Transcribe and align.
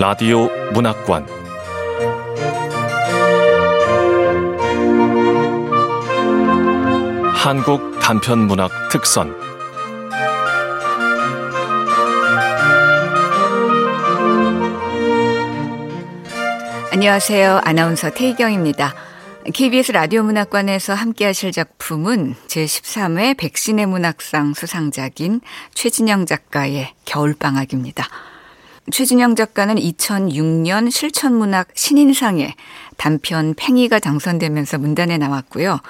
라디오 0.00 0.48
문학관 0.72 1.26
한국 7.34 8.00
단편 8.00 8.46
문학 8.46 8.70
특선 8.90 9.38
안녕하세요. 16.90 17.60
아나운서 17.62 18.08
태희경입니다. 18.08 18.94
KBS 19.52 19.92
라디오 19.92 20.22
문학관에서 20.22 20.94
함께 20.94 21.26
하실 21.26 21.52
작품은 21.52 22.36
제13회 22.46 23.36
백신의 23.36 23.84
문학상 23.84 24.54
수상작인 24.54 25.42
최진영 25.74 26.24
작가의 26.24 26.94
겨울방학입니다. 27.04 28.29
최진영 28.90 29.36
작가는 29.36 29.74
2006년 29.76 30.90
실천문학 30.90 31.68
신인상에 31.74 32.54
단편 32.96 33.54
팽이가 33.54 33.98
당선되면서 33.98 34.78
문단에 34.78 35.16
나왔고요. 35.18 35.80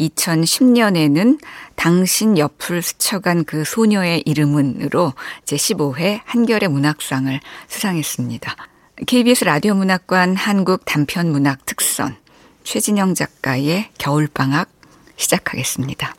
2010년에는 0.00 1.38
당신 1.74 2.38
옆을 2.38 2.82
스쳐간 2.82 3.44
그 3.44 3.64
소녀의 3.64 4.22
이름은으로 4.26 5.12
제15회 5.46 6.20
한결의 6.24 6.68
문학상을 6.68 7.40
수상했습니다. 7.68 8.56
KBS 9.06 9.44
라디오 9.44 9.74
문학관 9.74 10.36
한국 10.36 10.84
단편 10.84 11.30
문학 11.32 11.66
특선 11.66 12.16
최진영 12.62 13.14
작가의 13.14 13.90
겨울방학 13.98 14.68
시작하겠습니다. 15.16 16.14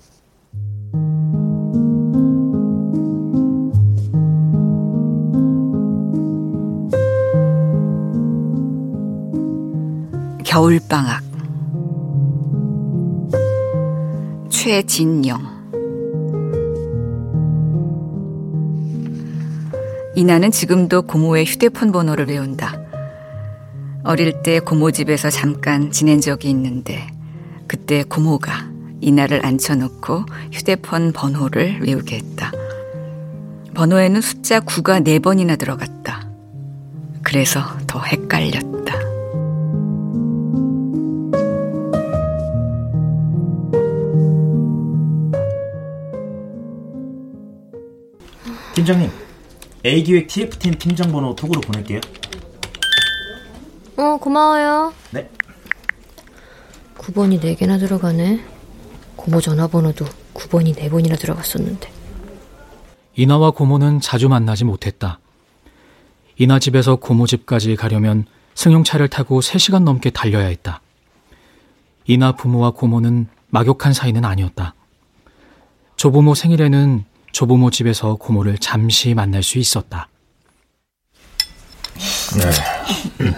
겨울방학 10.55 11.21
최진영 14.49 15.41
이나는 20.15 20.51
지금도 20.51 21.01
고모의 21.01 21.43
휴대폰 21.43 21.91
번호를 21.91 22.29
외운다. 22.29 22.79
어릴 24.05 24.43
때 24.43 24.61
고모 24.61 24.91
집에서 24.91 25.29
잠깐 25.29 25.91
지낸 25.91 26.21
적이 26.21 26.51
있는데 26.51 27.05
그때 27.67 28.03
고모가 28.03 28.69
이나를 29.01 29.45
앉혀놓고 29.45 30.23
휴대폰 30.53 31.11
번호를 31.11 31.81
외우게 31.81 32.15
했다. 32.15 32.53
번호에는 33.73 34.21
숫자 34.21 34.61
9가 34.61 35.05
4번이나 35.05 35.59
들어갔다. 35.59 36.29
그래서 37.23 37.59
더 37.87 37.99
헷갈렸다. 38.01 38.74
팀장님, 48.75 49.09
A기획 49.85 50.27
TF팀 50.27 50.73
팀장 50.77 51.09
번호 51.09 51.33
톡으로 51.33 51.61
보낼게요. 51.61 52.01
어, 53.95 54.17
고마워요. 54.17 54.93
네. 55.11 55.29
9번이 56.97 57.39
4개나 57.39 57.79
들어가네. 57.79 58.43
고모 59.15 59.39
전화번호도 59.39 60.03
9번이 60.33 60.75
4번이나 60.75 61.17
들어갔었는데. 61.17 61.89
이나와 63.15 63.51
고모는 63.51 64.01
자주 64.01 64.27
만나지 64.27 64.65
못했다. 64.65 65.19
이나 66.37 66.59
집에서 66.59 66.97
고모 66.97 67.27
집까지 67.27 67.77
가려면 67.77 68.25
승용차를 68.55 69.07
타고 69.07 69.39
3시간 69.39 69.83
넘게 69.83 70.09
달려야 70.09 70.47
했다. 70.47 70.81
이나 72.07 72.33
부모와 72.33 72.71
고모는 72.71 73.27
막역한 73.51 73.93
사이는 73.93 74.25
아니었다. 74.25 74.75
조부모 75.95 76.35
생일에는 76.35 77.05
조부모 77.35 77.69
집에서 77.69 78.15
고모를 78.15 78.57
잠시 78.59 79.13
만날 79.13 79.43
수 79.43 79.57
있었다. 79.57 80.07
네. 82.37 83.29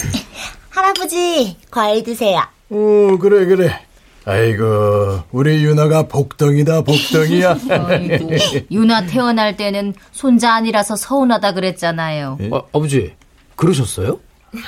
할아버지, 0.69 1.57
과일 1.71 2.03
드세요. 2.03 2.41
어, 2.69 3.17
그래, 3.19 3.45
그래. 3.45 3.81
아이고, 4.23 5.23
우리 5.31 5.63
유나가 5.63 6.03
복덩이다, 6.03 6.81
복덩이야. 6.81 7.57
아이고, 7.87 8.29
유나 8.69 9.07
태어날 9.07 9.57
때는 9.57 9.95
손자 10.11 10.53
아니라서 10.53 10.95
서운하다 10.95 11.53
그랬잖아요. 11.53 12.37
아, 12.51 12.61
아버지, 12.73 13.15
그러셨어요? 13.55 14.19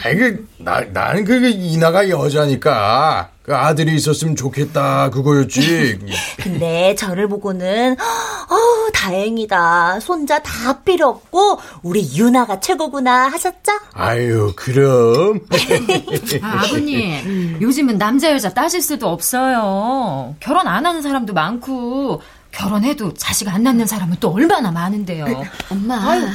아이, 0.03 0.15
그, 0.15 0.47
나, 0.57 0.81
나는 0.81 1.23
그, 1.23 1.47
이나가 1.47 2.09
여자니까, 2.09 3.29
그 3.41 3.55
아들이 3.55 3.95
있었으면 3.95 4.35
좋겠다, 4.35 5.09
그거였지. 5.09 5.99
근데 6.43 6.93
저를 6.95 7.27
보고는, 7.27 7.93
어 7.93 8.91
다행이다. 8.93 9.99
손자 10.01 10.39
다 10.43 10.81
필요 10.81 11.07
없고, 11.07 11.59
우리 11.81 12.07
유나가 12.15 12.59
최고구나 12.59 13.27
하셨죠? 13.29 13.71
아유, 13.93 14.51
그럼. 14.55 15.39
아, 16.41 16.63
아버님, 16.65 17.57
요즘은 17.61 17.97
남자, 17.97 18.31
여자 18.31 18.53
따질 18.53 18.81
수도 18.81 19.07
없어요. 19.07 20.35
결혼 20.39 20.67
안 20.67 20.85
하는 20.85 21.01
사람도 21.01 21.33
많고, 21.33 22.21
결혼해도 22.51 23.13
자식 23.13 23.47
안 23.47 23.63
낳는 23.63 23.85
사람은 23.85 24.17
또 24.19 24.31
얼마나 24.31 24.71
많은데요. 24.71 25.25
엄마. 25.69 25.95
아유, 26.11 26.25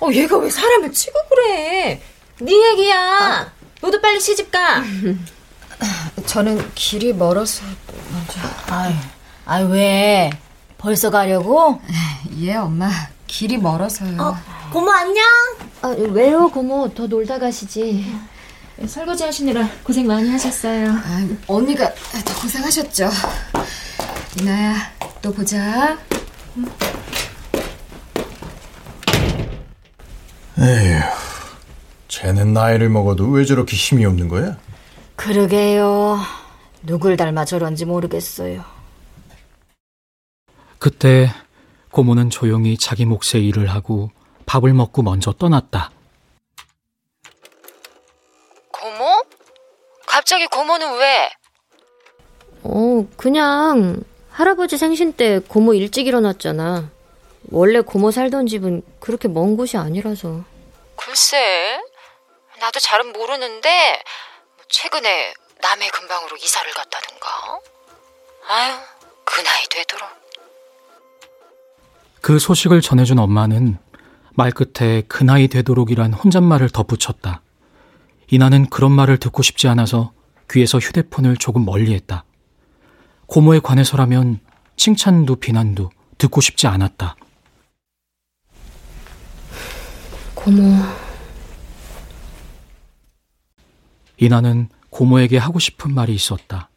어, 0.00 0.08
얘가 0.12 0.36
왜 0.38 0.48
사람을 0.50 0.92
치고 0.92 1.14
그래? 1.30 2.00
네 2.42 2.52
얘기야. 2.72 3.52
너도 3.80 4.00
빨리 4.00 4.20
시집 4.20 4.50
가. 4.50 4.82
저는 6.26 6.72
길이 6.74 7.12
멀어서 7.12 7.64
먼저. 8.12 8.40
아이, 8.68 8.94
아이 9.46 9.64
왜? 9.64 10.30
벌써 10.78 11.10
가려고? 11.10 11.80
예, 12.40 12.56
엄마. 12.56 12.90
길이 13.26 13.56
멀어서요. 13.58 14.20
어, 14.20 14.36
고모 14.72 14.90
안녕. 14.90 15.24
아, 15.82 15.88
왜요, 15.88 16.48
고모? 16.50 16.92
더 16.94 17.06
놀다 17.06 17.38
가시지. 17.38 18.12
설거지 18.86 19.22
하시느라 19.24 19.68
고생 19.84 20.06
많이 20.08 20.28
하셨어요. 20.30 20.90
아, 20.90 21.28
언니가 21.46 21.92
더 22.24 22.40
고생하셨죠. 22.40 23.08
이나야, 24.40 24.74
또 25.20 25.32
보자. 25.32 25.96
에휴, 30.58 31.00
쟤는 32.12 32.52
나이를 32.52 32.90
먹어도 32.90 33.30
왜 33.30 33.46
저렇게 33.46 33.74
힘이 33.74 34.04
없는 34.04 34.28
거야? 34.28 34.58
그러게요. 35.16 36.18
누굴 36.82 37.16
닮아 37.16 37.46
저런지 37.46 37.86
모르겠어요. 37.86 38.62
그때 40.78 41.30
고모는 41.90 42.28
조용히 42.28 42.76
자기 42.76 43.06
몫의 43.06 43.46
일을 43.46 43.66
하고 43.68 44.10
밥을 44.44 44.74
먹고 44.74 45.00
먼저 45.00 45.32
떠났다. 45.32 45.90
고모? 48.70 49.24
갑자기 50.06 50.46
고모는 50.48 50.98
왜? 50.98 51.30
어, 52.64 53.06
그냥 53.16 54.02
할아버지 54.28 54.76
생신 54.76 55.14
때 55.14 55.38
고모 55.38 55.72
일찍 55.72 56.06
일어났잖아. 56.06 56.90
원래 57.50 57.80
고모 57.80 58.10
살던 58.10 58.48
집은 58.48 58.82
그렇게 59.00 59.28
먼 59.28 59.56
곳이 59.56 59.78
아니라서. 59.78 60.44
글쎄, 60.96 61.80
나도 62.62 62.78
잘은 62.78 63.12
모르는데 63.12 64.00
최근에 64.68 65.34
남의 65.60 65.90
근방으로 65.90 66.36
이사를 66.36 66.72
갔다든가. 66.72 67.60
아유, 68.48 68.74
그 69.24 69.42
나이 69.42 69.64
되도록. 69.68 70.08
그 72.20 72.38
소식을 72.38 72.80
전해준 72.80 73.18
엄마는 73.18 73.78
말끝에 74.34 75.02
그 75.08 75.24
나이 75.24 75.48
되도록이란 75.48 76.12
혼잣말을 76.12 76.70
덧붙였다. 76.70 77.42
이나는 78.30 78.70
그런 78.70 78.92
말을 78.92 79.18
듣고 79.18 79.42
싶지 79.42 79.66
않아서 79.66 80.12
귀에서 80.48 80.78
휴대폰을 80.78 81.38
조금 81.38 81.64
멀리했다. 81.64 82.24
고모에 83.26 83.58
관해서라면 83.58 84.38
칭찬도 84.76 85.36
비난도 85.36 85.90
듣고 86.16 86.40
싶지 86.40 86.68
않았다. 86.68 87.16
고모. 90.36 91.01
이나는 94.22 94.68
고모에게 94.90 95.36
하고 95.36 95.58
싶은 95.58 95.92
말이 95.92 96.14
있었다. 96.14 96.70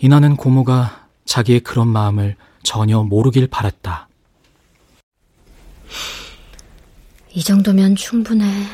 이나는 0.00 0.34
고모가 0.34 1.06
자기의 1.24 1.60
그런 1.60 1.86
마음을 1.86 2.34
전혀 2.64 3.04
모르길 3.04 3.46
바랐다. 3.46 4.08
이 7.30 7.40
정도면 7.44 7.94
충분해. 7.94 8.64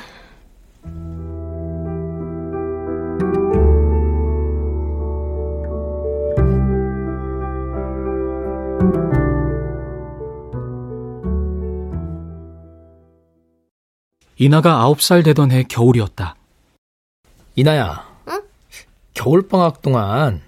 이나가 14.39 14.81
아홉 14.81 15.03
살 15.03 15.23
되던 15.23 15.51
해 15.51 15.63
겨울이었다. 15.65 16.37
이나야. 17.57 18.07
응? 18.29 18.43
겨울방학 19.15 19.83
동안 19.83 20.43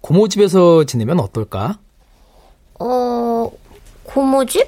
고모 0.00 0.28
집에서 0.28 0.84
지내면 0.84 1.20
어떨까? 1.20 1.78
어, 2.80 3.50
고모 4.04 4.46
집? 4.46 4.66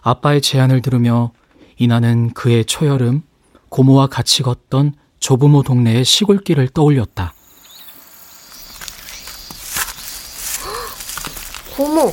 아빠의 0.00 0.40
제안을 0.40 0.80
들으며 0.82 1.32
이나는 1.76 2.32
그의 2.32 2.64
초여름 2.64 3.22
고모와 3.68 4.06
같이 4.06 4.42
걷던 4.42 4.94
조부모 5.20 5.62
동네의 5.62 6.04
시골길을 6.04 6.68
떠올렸다. 6.68 7.34
고모, 11.76 12.10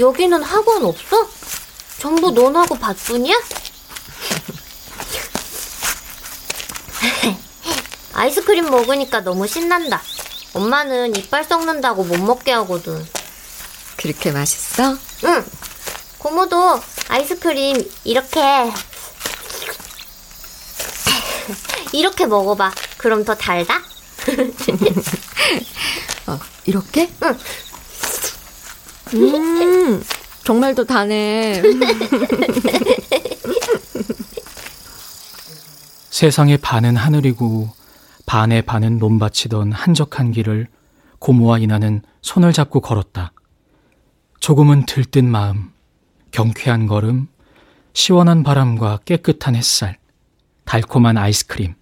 여기는 0.00 0.42
학원 0.42 0.84
없어? 0.84 1.16
전부 1.98 2.30
논하고 2.32 2.74
밭뿐이야? 2.76 3.34
아이스크림 8.14 8.70
먹으니까 8.70 9.20
너무 9.20 9.46
신난다. 9.46 10.00
엄마는 10.54 11.14
이빨 11.16 11.44
썩는다고 11.44 12.04
못 12.04 12.18
먹게 12.18 12.52
하거든. 12.52 13.04
그렇게 13.96 14.32
맛있어? 14.32 14.96
응. 15.24 15.44
고모도 16.18 16.80
아이스크림 17.08 17.90
이렇게 18.04 18.40
이렇게 21.92 22.26
먹어봐. 22.26 22.72
그럼 22.98 23.24
더 23.24 23.34
달다? 23.34 23.80
어, 26.26 26.38
이렇게? 26.64 27.10
응. 27.22 27.38
음, 29.14 30.02
정말 30.44 30.74
더 30.74 30.84
다네. 30.84 31.62
세상의 36.10 36.58
반은 36.58 36.96
하늘이고 36.96 37.74
반의 38.32 38.62
반은 38.62 38.96
논밭이던 38.96 39.72
한적한 39.72 40.32
길을 40.32 40.66
고모와 41.18 41.58
이나는 41.58 42.00
손을 42.22 42.54
잡고 42.54 42.80
걸었다. 42.80 43.34
조금은 44.40 44.86
들뜬 44.86 45.30
마음, 45.30 45.70
경쾌한 46.30 46.86
걸음, 46.86 47.28
시원한 47.92 48.42
바람과 48.42 49.00
깨끗한 49.04 49.54
햇살, 49.54 49.98
달콤한 50.64 51.18
아이스크림. 51.18 51.74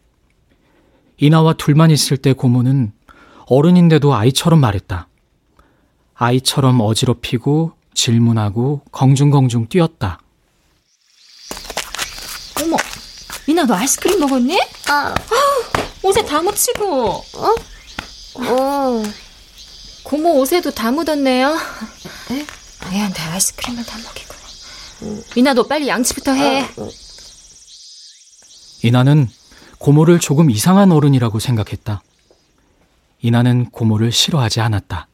이나와 1.19 1.53
둘만 1.53 1.93
있을 1.93 2.17
때 2.17 2.33
고모는 2.33 2.95
어른인데도 3.47 4.13
아이처럼 4.13 4.61
말했다. 4.61 5.07
아이처럼 6.15 6.81
어지럽히고 6.81 7.75
질문하고 7.95 8.83
공중공중 8.91 9.69
뛰었다. 9.69 10.19
어머, 12.61 12.77
이나 13.47 13.65
너 13.65 13.75
아이스크림 13.75 14.19
먹었니? 14.19 14.61
아, 14.89 15.15
옷에 16.03 16.25
다 16.25 16.43
묻히고. 16.43 17.25
어? 17.35 17.55
어. 18.35 19.03
고모 20.03 20.41
옷에도 20.41 20.71
다 20.71 20.91
묻었네요. 20.91 21.57
애한테 22.93 23.23
아이스크림을 23.23 23.85
다 23.85 23.99
먹이고. 23.99 24.35
이나 25.37 25.55
너 25.55 25.67
빨리 25.67 25.89
양치부터 25.89 26.33
해. 26.33 26.67
이나는 28.83 29.29
고모를 29.79 30.21
조금 30.21 30.51
이상한 30.51 30.91
어른이라고 30.93 31.39
생각했다. 31.39 32.03
이나는 33.23 33.71
고모를 33.71 34.13
싫어하지 34.13 34.61
않았다. 34.61 35.07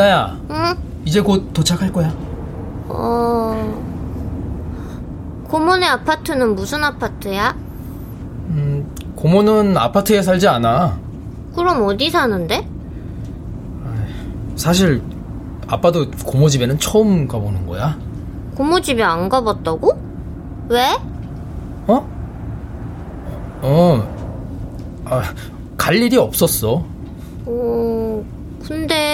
이나야. 0.00 0.38
응? 0.50 0.74
이제 1.06 1.22
곧 1.22 1.54
도착할 1.54 1.90
거야. 1.90 2.12
어. 2.86 3.56
고모네 5.48 5.86
아파트는 5.86 6.54
무슨 6.54 6.84
아파트야? 6.84 7.56
음, 8.50 8.94
고모는 9.14 9.78
아파트에 9.78 10.20
살지 10.20 10.48
않아. 10.48 10.98
그럼 11.54 11.82
어디 11.86 12.10
사는데? 12.10 12.68
사실 14.56 15.02
아빠도 15.66 16.10
고모 16.26 16.50
집에는 16.50 16.78
처음 16.78 17.26
가보는 17.26 17.66
거야. 17.66 17.96
고모 18.54 18.80
집에 18.82 19.02
안 19.02 19.30
가봤다고? 19.30 19.98
왜? 20.68 20.94
어? 21.86 22.06
어. 23.62 25.02
아, 25.06 25.22
갈 25.78 25.94
일이 25.96 26.18
없었어. 26.18 26.84
어, 27.46 28.24
근데 28.66 29.05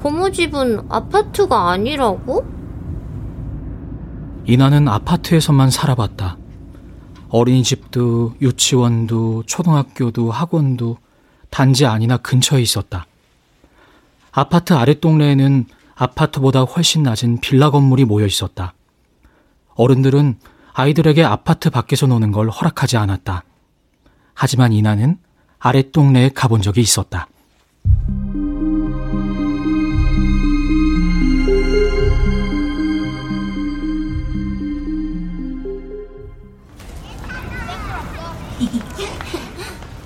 고모 0.00 0.30
집은 0.30 0.86
아파트가 0.88 1.70
아니라고? 1.70 2.46
이나는 4.46 4.88
아파트에서만 4.88 5.70
살아봤다. 5.70 6.38
어린이집도 7.28 8.34
유치원도 8.40 9.44
초등학교도 9.44 10.30
학원도 10.30 10.96
단지 11.50 11.84
아니나 11.84 12.16
근처에 12.16 12.62
있었다. 12.62 13.06
아파트 14.32 14.72
아랫동네에는 14.72 15.66
아파트보다 15.94 16.62
훨씬 16.62 17.02
낮은 17.02 17.40
빌라 17.40 17.70
건물이 17.70 18.06
모여 18.06 18.24
있었다. 18.24 18.72
어른들은 19.74 20.38
아이들에게 20.72 21.22
아파트 21.24 21.68
밖에서 21.68 22.06
노는 22.06 22.32
걸 22.32 22.48
허락하지 22.48 22.96
않았다. 22.96 23.44
하지만 24.32 24.72
이나는 24.72 25.18
아랫동네에 25.58 26.30
가본 26.30 26.62
적이 26.62 26.80
있었다. 26.80 27.28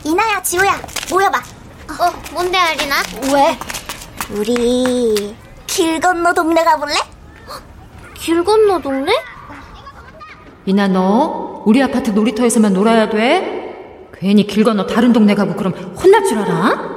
이나야, 0.04 0.42
지우야, 0.42 0.80
모여봐. 1.10 1.38
어, 1.38 2.12
뭔데, 2.32 2.58
아리나? 2.58 2.96
왜? 3.32 3.58
우리 4.30 5.37
길 5.66 6.00
건너 6.00 6.32
동네 6.32 6.62
가볼래? 6.64 6.94
길 8.14 8.44
건너 8.44 8.78
동네? 8.80 9.12
이나 10.66 10.88
너 10.88 11.62
우리 11.66 11.82
아파트 11.82 12.11
놀이터에서만 12.11 12.73
놀아야 12.73 13.11
돼. 13.11 14.08
괜히 14.14 14.46
길 14.46 14.64
건너 14.64 14.87
다른 14.87 15.12
동네 15.12 15.34
가고 15.34 15.54
그럼 15.56 15.73
혼날 16.02 16.25
줄 16.25 16.38
알아? 16.38 16.94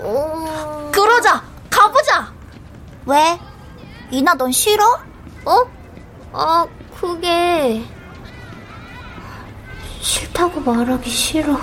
어... 0.00 0.90
그러자, 0.92 1.42
가보자. 1.70 2.32
왜? 3.06 3.38
이나 4.10 4.34
넌 4.34 4.50
싫어? 4.50 4.84
어? 5.44 5.64
아, 6.32 6.66
그게... 7.00 7.84
싫다고 10.06 10.60
말하기 10.60 11.10
싫어. 11.10 11.58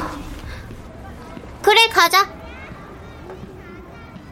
그래, 1.62 1.88
가자. 1.88 2.30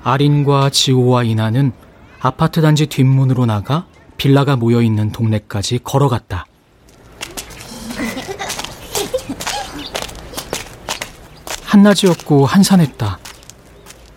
아린과 0.03 0.71
지호와 0.71 1.23
이나는 1.23 1.71
아파트 2.19 2.61
단지 2.61 2.87
뒷문으로 2.87 3.45
나가 3.45 3.85
빌라가 4.17 4.57
모여 4.57 4.81
있는 4.81 5.13
동네까지 5.13 5.79
걸어갔다. 5.83 6.45
한낮이었고 11.63 12.45
한산했다. 12.45 13.17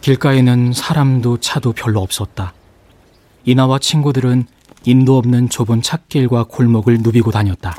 길가에는 0.00 0.72
사람도 0.72 1.38
차도 1.38 1.72
별로 1.72 2.00
없었다. 2.00 2.52
이나와 3.44 3.78
친구들은 3.78 4.48
인도 4.86 5.18
없는 5.18 5.50
좁은 5.50 5.82
찻길과 5.82 6.44
골목을 6.44 6.98
누비고 7.02 7.30
다녔다. 7.30 7.76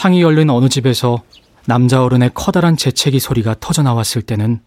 창이 0.00 0.22
열린 0.22 0.48
어느 0.48 0.70
집에서 0.70 1.22
남자 1.66 2.02
어른의 2.02 2.30
커다란 2.32 2.74
재채기 2.74 3.20
소리가 3.20 3.56
터져 3.60 3.82
나왔을 3.82 4.22
때는 4.22 4.62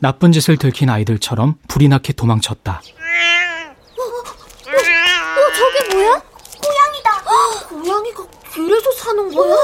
나쁜 0.00 0.32
짓을 0.32 0.58
들킨 0.58 0.90
아이들처럼 0.90 1.54
불이 1.66 1.88
나게 1.88 2.12
도망쳤다. 2.12 2.82
어, 2.82 4.02
저게 5.56 5.94
뭐야? 5.94 6.22
고양이다. 6.62 7.70
고양이가 7.70 8.26
길에서 8.52 8.92
사는 8.92 9.34
거야? 9.34 9.56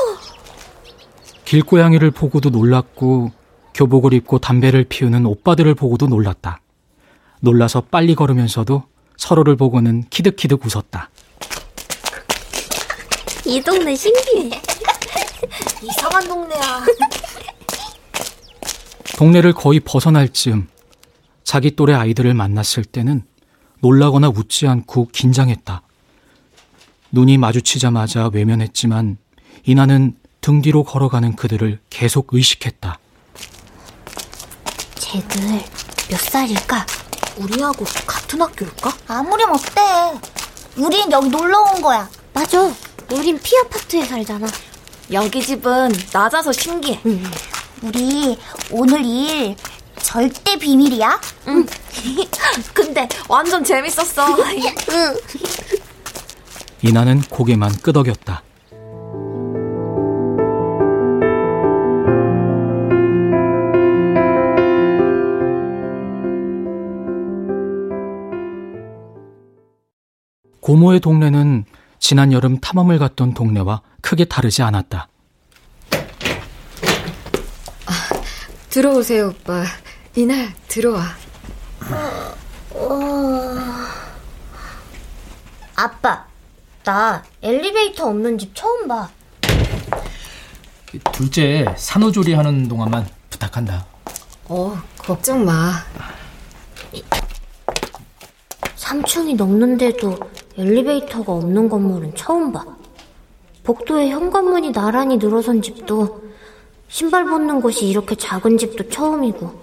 길고양이를 1.44 2.10
보고도 2.10 2.48
놀랐고 2.48 3.32
교복을 3.74 4.14
입고 4.14 4.38
담배를 4.38 4.84
피우는 4.84 5.26
오빠들을 5.26 5.74
보고도 5.74 6.06
놀랐다. 6.06 6.62
놀라서 7.40 7.82
빨리 7.82 8.14
걸으면서도 8.14 8.84
서로를 9.18 9.56
보고는 9.56 10.04
키득키득 10.08 10.64
웃었다. 10.64 11.10
이 13.44 13.60
동네 13.60 13.94
신기해. 13.94 14.62
이상한 15.82 16.26
동네야. 16.28 16.84
동네를 19.16 19.52
거의 19.52 19.80
벗어날 19.80 20.28
즈음 20.28 20.68
자기 21.44 21.76
또래 21.76 21.94
아이들을 21.94 22.32
만났을 22.34 22.84
때는 22.84 23.24
놀라거나 23.80 24.28
웃지 24.28 24.66
않고 24.66 25.08
긴장했다. 25.12 25.82
눈이 27.10 27.38
마주치자마자 27.38 28.30
외면했지만 28.32 29.18
이나는 29.64 30.16
등 30.40 30.62
뒤로 30.62 30.82
걸어가는 30.82 31.36
그들을 31.36 31.78
계속 31.90 32.28
의식했다. 32.32 32.98
쟤들 34.94 35.40
몇 36.10 36.18
살일까? 36.18 36.86
우리하고 37.36 37.84
같은 38.06 38.40
학교일까? 38.40 38.92
아무렴 39.08 39.52
어때? 39.52 39.80
우린 40.76 41.10
여기 41.12 41.28
놀러 41.28 41.60
온 41.60 41.82
거야. 41.82 42.08
맞아. 42.32 42.72
우린 43.12 43.38
피 43.40 43.56
아파트에 43.58 44.04
살잖아. 44.04 44.46
여기 45.12 45.42
집은 45.42 45.92
낮아서 46.12 46.52
신기해. 46.52 47.00
응. 47.06 47.22
우리 47.82 48.38
오늘 48.70 49.04
일 49.04 49.56
절대 50.00 50.56
비밀이야. 50.56 51.20
응. 51.48 51.66
근데 52.72 53.06
완전 53.28 53.62
재밌었어. 53.62 54.26
응. 54.36 55.16
이나는 56.82 57.20
고개만 57.22 57.76
끄덕였다. 57.82 58.42
고모의 70.60 71.00
동네는 71.00 71.64
지난 71.98 72.32
여름 72.32 72.58
탐험을 72.60 72.98
갔던 72.98 73.34
동네와 73.34 73.82
크게 74.02 74.26
다르지 74.26 74.62
않았다. 74.62 75.08
아, 77.86 77.92
들어오세요, 78.68 79.28
오빠. 79.28 79.64
이날 80.14 80.52
들어와. 80.68 81.04
어... 82.72 83.56
아빠, 85.74 86.26
나 86.84 87.22
엘리베이터 87.40 88.06
없는 88.08 88.36
집 88.38 88.54
처음 88.54 88.86
봐. 88.86 89.08
둘째 91.12 91.64
산후조리 91.76 92.34
하는 92.34 92.68
동안만 92.68 93.08
부탁한다. 93.30 93.86
어, 94.44 94.78
걱정 94.98 95.44
마. 95.44 95.72
3층이 98.76 99.36
넘는데도 99.36 100.18
엘리베이터가 100.58 101.32
없는 101.32 101.68
건물은 101.68 102.14
처음 102.14 102.52
봐. 102.52 102.62
복도에 103.64 104.10
현관문이 104.10 104.72
나란히 104.72 105.16
늘어선 105.18 105.62
집도 105.62 106.22
신발 106.88 107.24
벗는 107.24 107.60
곳이 107.60 107.86
이렇게 107.88 108.14
작은 108.14 108.58
집도 108.58 108.88
처음이고 108.88 109.62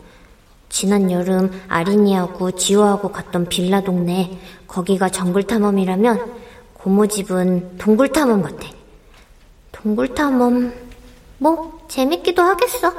지난 0.69 1.11
여름 1.11 1.51
아린이하고 1.67 2.51
지호하고 2.51 3.11
갔던 3.11 3.49
빌라 3.49 3.81
동네 3.81 4.39
거기가 4.67 5.09
정글 5.09 5.43
탐험이라면 5.43 6.39
고모 6.73 7.07
집은 7.07 7.77
동굴 7.77 8.11
탐험 8.13 8.41
같아. 8.41 8.67
동굴 9.71 10.13
탐험 10.15 10.71
뭐 11.39 11.85
재밌기도 11.89 12.41
하겠어. 12.41 12.93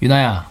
유나야 0.00 0.48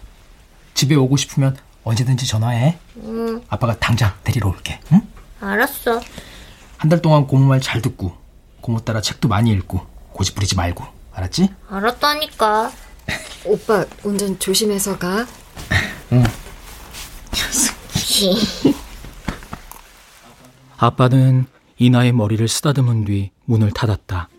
집에 0.75 0.95
오고 0.95 1.17
싶으면 1.17 1.57
언제든지 1.83 2.27
전화해. 2.27 2.77
응. 3.03 3.41
아빠가 3.49 3.75
당장 3.79 4.11
데리러 4.23 4.49
올게. 4.49 4.79
응? 4.91 5.01
알았어. 5.41 5.99
한 6.77 6.89
달 6.89 7.01
동안 7.01 7.25
고모 7.27 7.45
말 7.47 7.59
잘 7.59 7.81
듣고 7.81 8.13
고모 8.61 8.79
따라 8.79 9.01
책도 9.01 9.27
많이 9.27 9.51
읽고 9.51 9.81
고집 10.13 10.35
부리지 10.35 10.55
말고 10.55 10.83
알았지? 11.13 11.49
알았다니까. 11.69 12.71
오빠 13.45 13.85
운전 14.03 14.37
조심해서 14.39 14.97
가. 14.97 15.25
응. 16.11 16.23
아빠는 20.77 21.45
이나의 21.77 22.13
머리를 22.13 22.47
쓰다듬은 22.47 23.05
뒤 23.05 23.31
문을 23.45 23.71
닫았다. 23.71 24.29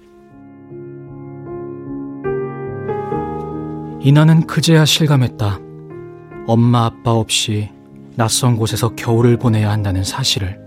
이나는 4.02 4.46
그제야 4.46 4.84
실감했다. 4.84 5.58
엄마 6.46 6.86
아빠 6.86 7.12
없이 7.12 7.70
낯선 8.16 8.56
곳에서 8.56 8.94
겨울을 8.94 9.38
보내야 9.38 9.70
한다는 9.70 10.04
사실을. 10.04 10.58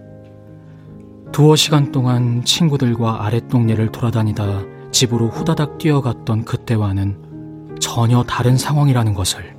두어 1.33 1.55
시간 1.55 1.91
동안 1.91 2.45
친구들과 2.45 3.25
아랫동네를 3.25 3.91
돌아다니다 3.91 4.61
집으로 4.91 5.29
후다닥 5.29 5.79
뛰어갔던 5.79 6.45
그때와는 6.45 7.79
전혀 7.81 8.21
다른 8.21 8.55
상황이라는 8.55 9.15
것을. 9.15 9.55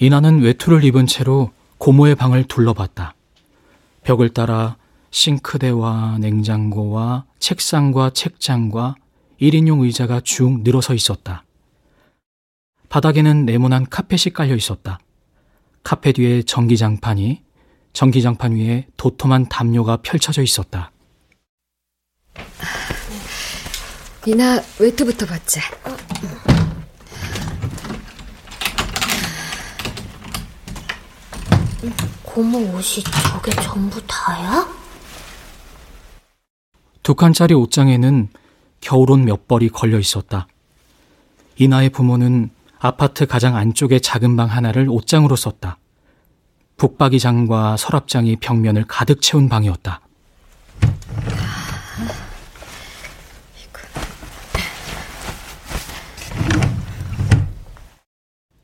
이나는 0.00 0.40
외투를 0.42 0.82
입은 0.82 1.06
채로 1.06 1.50
고모의 1.78 2.16
방을 2.16 2.44
둘러봤다. 2.44 3.14
벽을 4.08 4.30
따라 4.30 4.78
싱크대와 5.10 6.16
냉장고와 6.20 7.26
책상과 7.40 8.08
책장과 8.14 8.94
1인용 9.38 9.82
의자가 9.84 10.22
쭉 10.24 10.62
늘어서 10.62 10.94
있었다. 10.94 11.44
바닥에는 12.88 13.44
네모난 13.44 13.84
카펫이 13.90 14.32
깔려 14.32 14.56
있었다. 14.56 14.98
카펫 15.82 16.18
위에 16.18 16.42
전기장판이, 16.42 17.42
전기장판 17.92 18.56
위에 18.56 18.86
도톰한 18.96 19.50
담요가 19.50 19.98
펼쳐져 19.98 20.40
있었다. 20.40 20.90
이나 24.24 24.62
외투부터 24.80 25.26
받자. 25.26 25.60
고모 32.38 32.56
옷이 32.56 33.02
저게 33.02 33.50
전부 33.50 34.00
다야? 34.06 34.64
두 37.02 37.16
칸짜리 37.16 37.52
옷장에는 37.52 38.28
겨울옷 38.80 39.18
몇 39.18 39.48
벌이 39.48 39.68
걸려 39.68 39.98
있었다. 39.98 40.46
이나의 41.56 41.90
부모는 41.90 42.50
아파트 42.78 43.26
가장 43.26 43.56
안쪽의 43.56 44.02
작은 44.02 44.36
방 44.36 44.48
하나를 44.48 44.88
옷장으로 44.88 45.34
썼다. 45.34 45.78
북박이장과 46.76 47.76
서랍장이 47.76 48.36
벽면을 48.36 48.84
가득 48.86 49.20
채운 49.20 49.48
방이었다. 49.48 50.00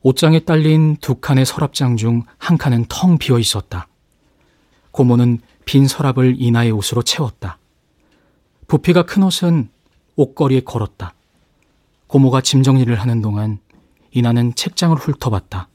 옷장에 0.04 0.40
딸린 0.40 0.98
두 1.00 1.14
칸의 1.14 1.46
서랍장 1.46 1.96
중 1.96 2.22
한 2.38 2.58
칸은 2.58 2.84
텅 2.90 3.16
비어 3.16 3.38
있었다. 3.38 3.88
고모는 4.90 5.40
빈 5.64 5.88
서랍을 5.88 6.36
이나의 6.38 6.70
옷으로 6.72 7.02
채웠다. 7.02 7.58
부피가 8.66 9.04
큰 9.04 9.22
옷은 9.22 9.70
옷걸이에 10.16 10.60
걸었다. 10.60 11.14
고모가 12.06 12.42
짐 12.42 12.62
정리를 12.62 12.94
하는 12.94 13.22
동안 13.22 13.58
이나는 14.10 14.54
책장을 14.54 14.94
훑어봤다. 14.94 15.68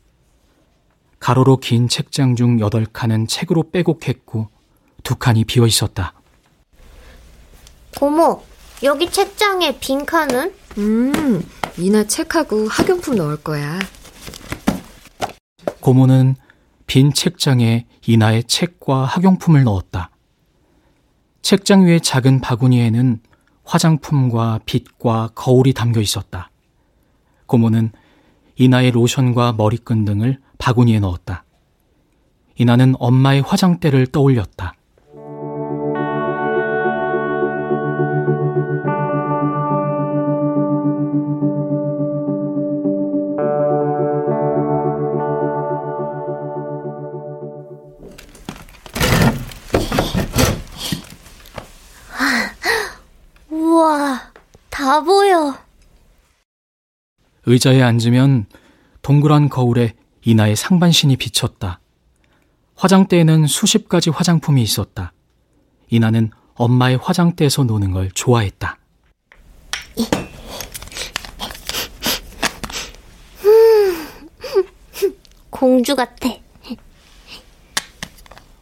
가로로 1.19 1.57
긴 1.57 1.87
책장 1.89 2.35
중 2.35 2.59
여덟 2.59 2.85
칸은 2.85 3.25
책으로 3.27 3.71
빼곡했고 3.71 4.47
두 5.01 5.15
칸이 5.15 5.43
비어 5.45 5.65
있었다. 5.65 6.13
고모, 7.97 8.43
여기 8.83 9.09
책장에 9.09 9.79
빈 9.79 10.05
칸은? 10.05 10.53
음, 10.77 11.43
이나 11.79 12.03
책하고 12.03 12.67
학용품 12.67 13.15
넣을 13.15 13.37
거야. 13.37 13.79
고모는 15.89 16.35
빈 16.85 17.11
책장에 17.11 17.87
이나의 18.05 18.43
책과 18.43 19.05
학용품을 19.05 19.63
넣었다. 19.63 20.11
책장 21.41 21.87
위의 21.87 21.99
작은 21.99 22.41
바구니에는 22.41 23.19
화장품과 23.63 24.59
빗과 24.67 25.31
거울이 25.33 25.73
담겨 25.73 25.99
있었다. 25.99 26.51
고모는 27.47 27.91
이나의 28.55 28.91
로션과 28.91 29.53
머리끈 29.53 30.05
등을 30.05 30.39
바구니에 30.59 30.99
넣었다. 30.99 31.43
이나는 32.55 32.93
엄마의 32.99 33.41
화장대를 33.41 34.05
떠올렸다. 34.05 34.75
우와, 53.89 54.21
다 54.69 55.01
보여. 55.01 55.57
의자에 57.47 57.81
앉으면 57.81 58.45
동그란 59.01 59.49
거울에 59.49 59.95
이나의 60.23 60.55
상반신이 60.55 61.15
비쳤다. 61.17 61.79
화장대에는 62.75 63.47
수십 63.47 63.89
가지 63.89 64.11
화장품이 64.11 64.61
있었다. 64.61 65.11
이나는 65.89 66.29
엄마의 66.53 66.97
화장대에서 66.97 67.63
노는 67.63 67.91
걸 67.91 68.11
좋아했다. 68.11 68.77
공주 75.49 75.95
같아. 75.95 76.29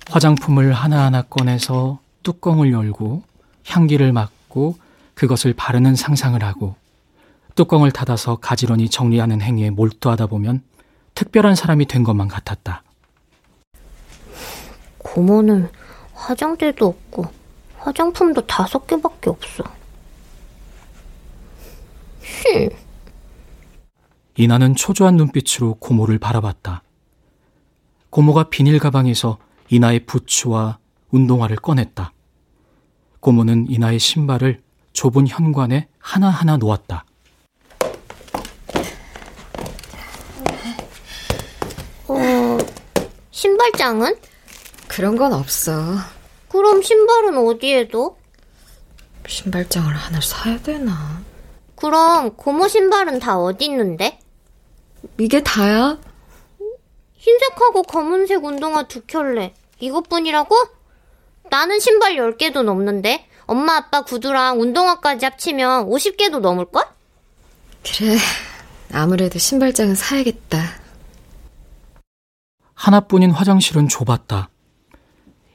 화장품을 0.09 0.71
하나하나 0.71 1.21
꺼내서 1.23 1.99
뚜껑을 2.23 2.71
열고 2.71 3.23
향기를 3.67 4.13
맡고 4.13 4.86
그것을 5.17 5.53
바르는 5.53 5.95
상상을 5.95 6.41
하고 6.43 6.75
뚜껑을 7.55 7.91
닫아서 7.91 8.35
가지런히 8.35 8.87
정리하는 8.87 9.41
행위에 9.41 9.71
몰두하다 9.71 10.27
보면 10.27 10.61
특별한 11.15 11.55
사람이 11.55 11.87
된 11.87 12.03
것만 12.03 12.27
같았다. 12.27 12.83
고모는 14.99 15.71
화장대도 16.13 16.85
없고 16.85 17.25
화장품도 17.79 18.45
다섯 18.45 18.85
개밖에 18.85 19.31
없어. 19.31 19.63
흠. 22.21 22.69
이나는 24.35 24.75
초조한 24.75 25.15
눈빛으로 25.15 25.75
고모를 25.79 26.19
바라봤다. 26.19 26.83
고모가 28.11 28.51
비닐 28.51 28.77
가방에서 28.77 29.39
이나의 29.69 30.05
부츠와 30.05 30.77
운동화를 31.09 31.55
꺼냈다. 31.55 32.13
고모는 33.19 33.65
이나의 33.67 33.97
신발을 33.97 34.66
좁은 34.97 35.27
현관에 35.27 35.87
하나하나 35.99 36.57
놓았다. 36.57 37.05
어, 42.07 42.57
신발장은? 43.29 44.15
그런 44.87 45.15
건 45.15 45.33
없어. 45.33 45.71
그럼 46.49 46.81
신발은 46.81 47.37
어디에 47.37 47.89
둬? 47.89 48.17
신발장을 49.27 49.93
하나 49.95 50.19
사야 50.19 50.57
되나? 50.63 51.21
그럼 51.75 52.35
고모 52.35 52.67
신발은 52.67 53.19
다 53.19 53.37
어디 53.37 53.65
있는데? 53.65 54.19
이게 55.19 55.43
다야? 55.43 55.99
흰색하고 57.13 57.83
검은색 57.83 58.43
운동화 58.43 58.87
두 58.87 59.01
켤레. 59.01 59.53
이것뿐이라고? 59.79 60.55
나는 61.51 61.79
신발 61.79 62.15
10개도 62.15 62.63
넘는데 62.63 63.27
엄마 63.47 63.77
아빠 63.77 64.01
구두랑 64.01 64.59
운동화까지 64.59 65.25
합치면 65.25 65.87
50개도 65.89 66.39
넘을걸? 66.39 66.85
그래. 67.83 68.17
아무래도 68.91 69.39
신발장은 69.39 69.95
사야겠다. 69.95 70.61
하나뿐인 72.73 73.31
화장실은 73.31 73.87
좁았다. 73.87 74.49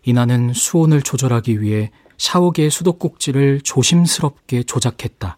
이나는 0.05 0.53
수온을 0.55 1.03
조절하기 1.03 1.61
위해 1.61 1.91
샤워기의 2.19 2.71
수도꼭지를 2.71 3.61
조심스럽게 3.63 4.65
조작했다. 4.65 5.37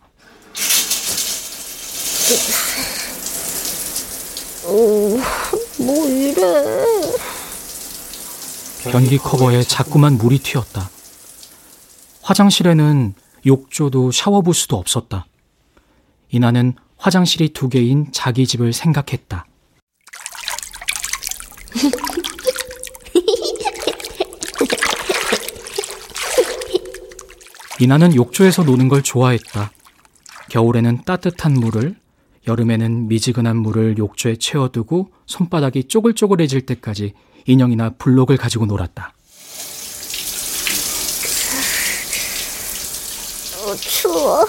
오, 4.66 5.20
뭐 5.78 6.08
이래. 6.08 6.84
변기 8.90 9.18
커버에 9.18 9.62
자꾸만 9.62 10.16
물이 10.16 10.38
튀었다. 10.38 10.90
화장실에는 12.24 13.12
욕조도 13.44 14.10
샤워부스도 14.10 14.76
없었다. 14.76 15.26
이나는 16.30 16.72
화장실이 16.96 17.50
두 17.50 17.68
개인 17.68 18.10
자기 18.12 18.46
집을 18.46 18.72
생각했다. 18.72 19.44
이나는 27.78 28.14
욕조에서 28.14 28.62
노는 28.62 28.88
걸 28.88 29.02
좋아했다. 29.02 29.70
겨울에는 30.48 31.02
따뜻한 31.04 31.52
물을, 31.52 31.94
여름에는 32.46 33.08
미지근한 33.08 33.58
물을 33.58 33.98
욕조에 33.98 34.36
채워두고 34.36 35.10
손바닥이 35.26 35.84
쪼글쪼글해질 35.88 36.62
때까지 36.62 37.12
인형이나 37.44 37.90
블록을 37.98 38.38
가지고 38.38 38.64
놀았다. 38.64 39.12
어, 43.74 43.76
추워. 43.76 44.46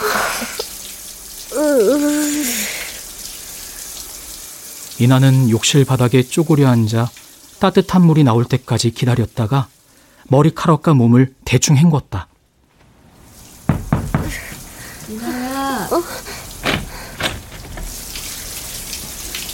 이나는 5.00 5.50
욕실 5.50 5.84
바닥에 5.84 6.22
쪼그려 6.24 6.68
앉아 6.70 7.10
따뜻한 7.60 8.04
물이 8.04 8.24
나올 8.24 8.46
때까지 8.46 8.92
기다렸다가 8.92 9.68
머리카락과 10.28 10.94
몸을 10.94 11.34
대충 11.44 11.76
헹궜다. 11.76 12.26
이나야. 15.10 15.90
어? 15.92 16.04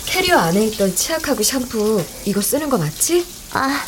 캐리어 0.05 0.37
안에 0.37 0.65
있던 0.67 0.93
치약하고 0.95 1.41
샴푸 1.43 2.03
이거 2.25 2.41
쓰는 2.41 2.69
거 2.69 2.77
맞지? 2.77 3.25
아, 3.53 3.85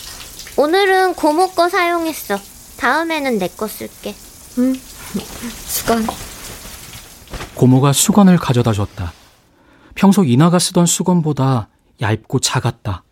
오늘은 0.55 1.15
고모 1.15 1.51
거 1.51 1.69
사용했어. 1.69 2.39
다음에는 2.77 3.37
내 3.37 3.49
거 3.49 3.67
쓸게. 3.67 4.15
응. 4.57 4.79
수건. 5.21 6.03
고모가 7.55 7.93
수건을 7.93 8.37
가져다 8.37 8.73
줬다. 8.73 9.13
평소 9.95 10.23
이나가 10.23 10.59
쓰던 10.59 10.85
수건보다 10.85 11.69
얇고 12.01 12.39
작았다. 12.39 13.03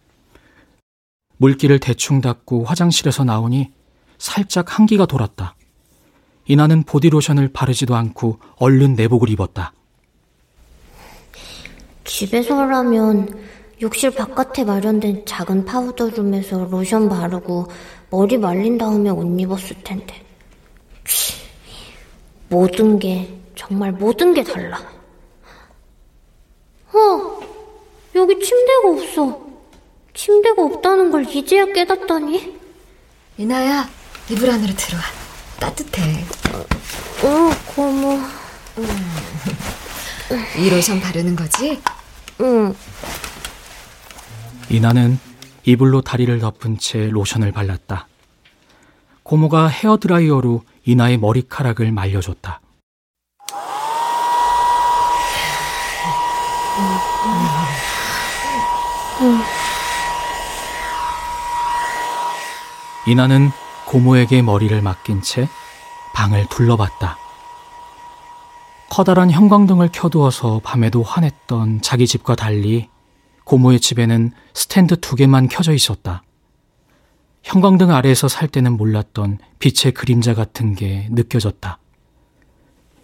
물기를 1.37 1.79
대충 1.79 2.21
닦고 2.21 2.65
화장실에서 2.65 3.23
나오니 3.23 3.71
살짝 4.17 4.77
한기가 4.77 5.05
돌았다. 5.05 5.55
이나는 6.45 6.83
보디로션을 6.83 7.49
바르지도 7.53 7.95
않고 7.95 8.39
얼른 8.57 8.95
내복을 8.95 9.29
입었다. 9.29 9.73
집에서라면 12.03 13.41
욕실 13.81 14.11
바깥에 14.11 14.63
마련된 14.63 15.25
작은 15.25 15.65
파우더룸에서 15.65 16.65
로션 16.65 17.09
바르고 17.09 17.67
머리 18.09 18.37
말린 18.37 18.77
다음에 18.77 19.09
옷 19.09 19.39
입었을 19.39 19.77
텐데. 19.83 20.23
치, 22.51 22.55
모든 22.55 22.99
게, 22.99 23.33
정말 23.55 23.93
모든 23.93 24.33
게 24.33 24.43
달라. 24.43 24.77
어, 26.91 27.39
여기 28.13 28.37
침대가 28.39 28.89
없어. 28.89 29.41
침대가 30.13 30.61
없다는 30.61 31.11
걸 31.11 31.25
이제야 31.25 31.65
깨닫다니. 31.65 32.59
이나야, 33.37 33.89
이불 34.29 34.49
안으로 34.49 34.73
들어와. 34.75 35.03
따뜻해. 35.61 36.01
어, 37.23 37.51
고모. 37.73 38.19
이 40.59 40.69
로션 40.69 40.99
바르는 40.99 41.37
거지? 41.37 41.81
응. 42.41 42.75
이나는 44.69 45.17
이불로 45.63 46.01
다리를 46.01 46.37
덮은 46.39 46.79
채 46.79 47.07
로션을 47.09 47.53
발랐다. 47.53 48.07
고모가 49.23 49.67
헤어드라이어로 49.67 50.63
이나의 50.85 51.17
머리카락을 51.17 51.91
말려줬다. 51.91 52.61
이나는 63.07 63.49
고모에게 63.85 64.41
머리를 64.41 64.81
맡긴 64.81 65.21
채 65.21 65.47
방을 66.13 66.47
둘러봤다. 66.49 67.17
커다란 68.89 69.31
형광등을 69.31 69.89
켜두어서 69.91 70.61
밤에도 70.63 71.01
환했던 71.01 71.81
자기 71.81 72.07
집과 72.07 72.35
달리 72.35 72.89
고모의 73.43 73.79
집에는 73.79 74.31
스탠드 74.53 74.99
두 74.99 75.15
개만 75.15 75.47
켜져 75.47 75.73
있었다. 75.73 76.23
형광등 77.43 77.91
아래에서 77.91 78.27
살 78.27 78.47
때는 78.47 78.77
몰랐던 78.77 79.39
빛의 79.59 79.93
그림자 79.93 80.33
같은 80.33 80.75
게 80.75 81.07
느껴졌다. 81.11 81.79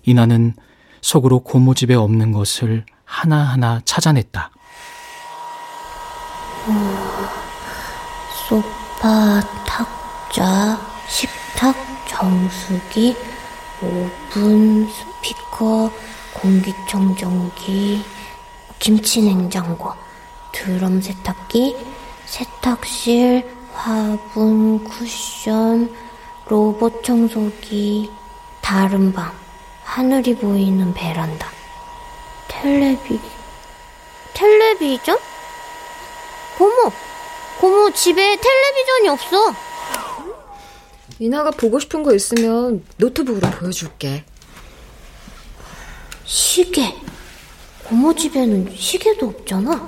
이나는 0.04 0.54
속으로 1.02 1.39
고모 1.39 1.73
집에 1.73 1.95
없는 1.95 2.32
것을 2.32 2.86
하나하나 3.04 3.82
찾아냈다. 3.86 4.52
소파, 8.47 9.41
탁자, 9.65 10.80
식탁, 11.08 11.76
정수기, 12.08 13.15
오븐, 13.82 14.88
스피커, 14.89 15.91
공기청정기, 16.34 18.04
김치냉장고, 18.80 19.93
드럼 20.52 21.02
세탁기, 21.02 21.76
세탁실, 22.26 23.56
화분, 23.77 24.83
쿠션, 24.83 25.95
로봇 26.47 27.03
청소기, 27.03 28.09
다른 28.59 29.13
방, 29.13 29.31
하늘이 29.83 30.35
보이는 30.35 30.93
베란다, 30.95 31.47
텔레비, 32.47 33.19
텔레비전? 34.33 35.17
고모, 36.57 36.91
고모 37.61 37.91
집에 37.93 38.35
텔레비전이 38.35 39.09
없어. 39.09 39.53
이나가 41.19 41.51
보고 41.51 41.79
싶은 41.79 42.01
거 42.01 42.15
있으면 42.15 42.83
노트북으로 42.97 43.47
보여줄게. 43.51 44.25
시계. 46.25 46.95
고모 47.83 48.15
집에는 48.15 48.75
시계도 48.75 49.27
없잖아. 49.27 49.87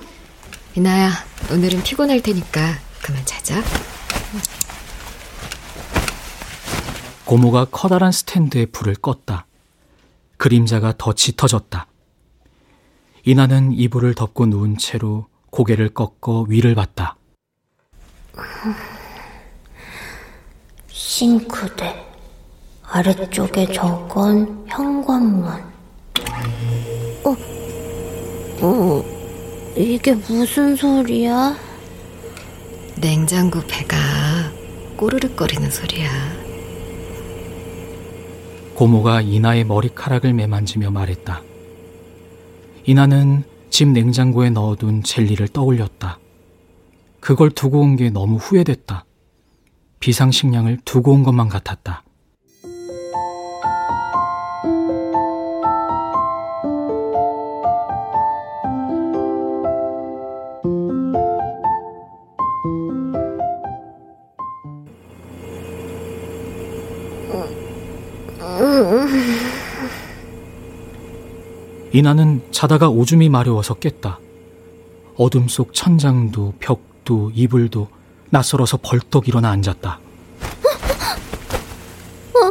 이나야, 0.75 1.11
오늘은 1.51 1.83
피곤할 1.83 2.21
테니까 2.21 2.79
그만 3.01 3.25
자자. 3.25 3.61
고모가 7.25 7.65
커다란 7.65 8.11
스탠드에 8.11 8.65
불을 8.67 8.95
껐다. 8.95 9.43
그림자가 10.37 10.93
더 10.97 11.13
짙어졌다. 11.13 11.85
이나는 13.25 13.73
이불을 13.73 14.15
덮고 14.15 14.45
누운 14.47 14.77
채로 14.77 15.27
고개를 15.51 15.89
꺾어 15.89 16.45
위를 16.47 16.73
봤다. 16.75 17.17
싱크대. 20.87 22.07
아래쪽에 22.83 23.71
저건 23.71 24.65
현관문. 24.67 25.47
어, 27.23 27.35
어, 28.61 29.73
이게 29.77 30.13
무슨 30.13 30.75
소리야? 30.75 31.68
냉장고 33.01 33.61
배가 33.67 33.97
꼬르륵거리는 34.97 35.71
소리야. 35.71 36.09
고모가 38.75 39.21
이나의 39.21 39.63
머리카락을 39.65 40.33
매만지며 40.33 40.91
말했다. 40.91 41.41
이나는 42.85 43.43
집 43.69 43.87
냉장고에 43.89 44.49
넣어둔 44.49 45.03
젤리를 45.03 45.47
떠올렸다. 45.49 46.19
그걸 47.19 47.51
두고 47.51 47.81
온 47.81 47.95
게 47.95 48.09
너무 48.09 48.37
후회됐다. 48.37 49.05
비상식량을 49.99 50.79
두고 50.85 51.11
온 51.13 51.23
것만 51.23 51.49
같았다. 51.49 52.03
이나는 71.91 72.43
자다가 72.51 72.89
오줌이 72.89 73.29
마려워서 73.29 73.75
깼다. 73.75 74.19
어둠 75.17 75.47
속 75.47 75.73
천장도 75.73 76.55
벽도 76.59 77.31
이불도 77.33 77.89
낯설어서 78.29 78.77
벌떡 78.77 79.27
일어나 79.27 79.49
앉았다. 79.49 79.99
어, 82.35 82.47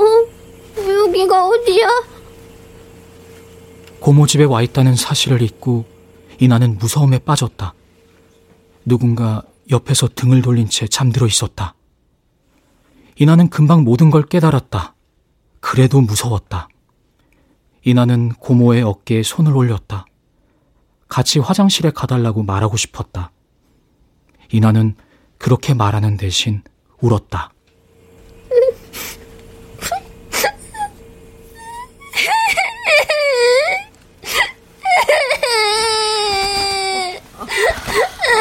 어, 0.00 0.86
여기가 1.06 1.46
어디야? 1.46 1.88
고모 4.00 4.26
집에 4.26 4.44
와 4.44 4.62
있다는 4.62 4.96
사실을 4.96 5.40
잊고 5.40 5.84
이나는 6.40 6.76
무서움에 6.78 7.20
빠졌다. 7.20 7.72
누군가 8.84 9.42
옆에서 9.70 10.08
등을 10.14 10.42
돌린 10.42 10.68
채 10.68 10.86
잠들어 10.86 11.26
있었다. 11.26 11.74
이나는 13.16 13.48
금방 13.48 13.84
모든 13.84 14.10
걸 14.10 14.24
깨달았다. 14.24 14.94
그래도 15.60 16.00
무서웠다. 16.00 16.68
이나는 17.84 18.30
고모의 18.30 18.82
어깨에 18.82 19.22
손을 19.22 19.54
올렸다. 19.54 20.06
같이 21.08 21.38
화장실에 21.38 21.90
가달라고 21.90 22.42
말하고 22.42 22.76
싶었다. 22.78 23.30
이나는 24.50 24.96
그렇게 25.38 25.74
말하는 25.74 26.16
대신 26.16 26.62
울었다. 27.00 27.50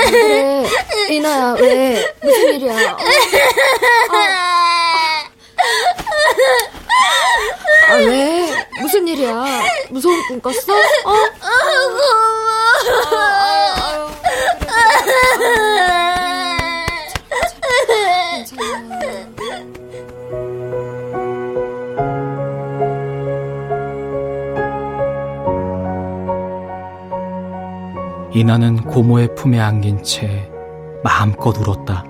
그래, 0.09 0.63
이나야, 1.09 1.53
왜? 1.59 2.13
무슨 2.21 2.53
일이야? 2.55 2.91
어? 2.93 2.97
아, 7.89 7.95
왜? 7.95 8.52
무슨 8.93 9.07
일이야? 9.07 9.43
무서운 9.89 10.15
꿈 10.27 10.39
꿨어? 10.39 10.71
어? 10.71 11.13
이나는 28.31 28.83
고모의 28.83 29.33
품에 29.33 29.59
안긴 29.59 30.03
채 30.03 30.51
마음껏 31.03 31.57
울었다. 31.57 32.05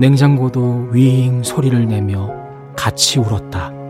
냉장고도 0.00 0.88
윙 0.90 1.44
소리를 1.44 1.86
내며 1.86 2.32
같이 2.76 3.20
울었다. 3.20 3.81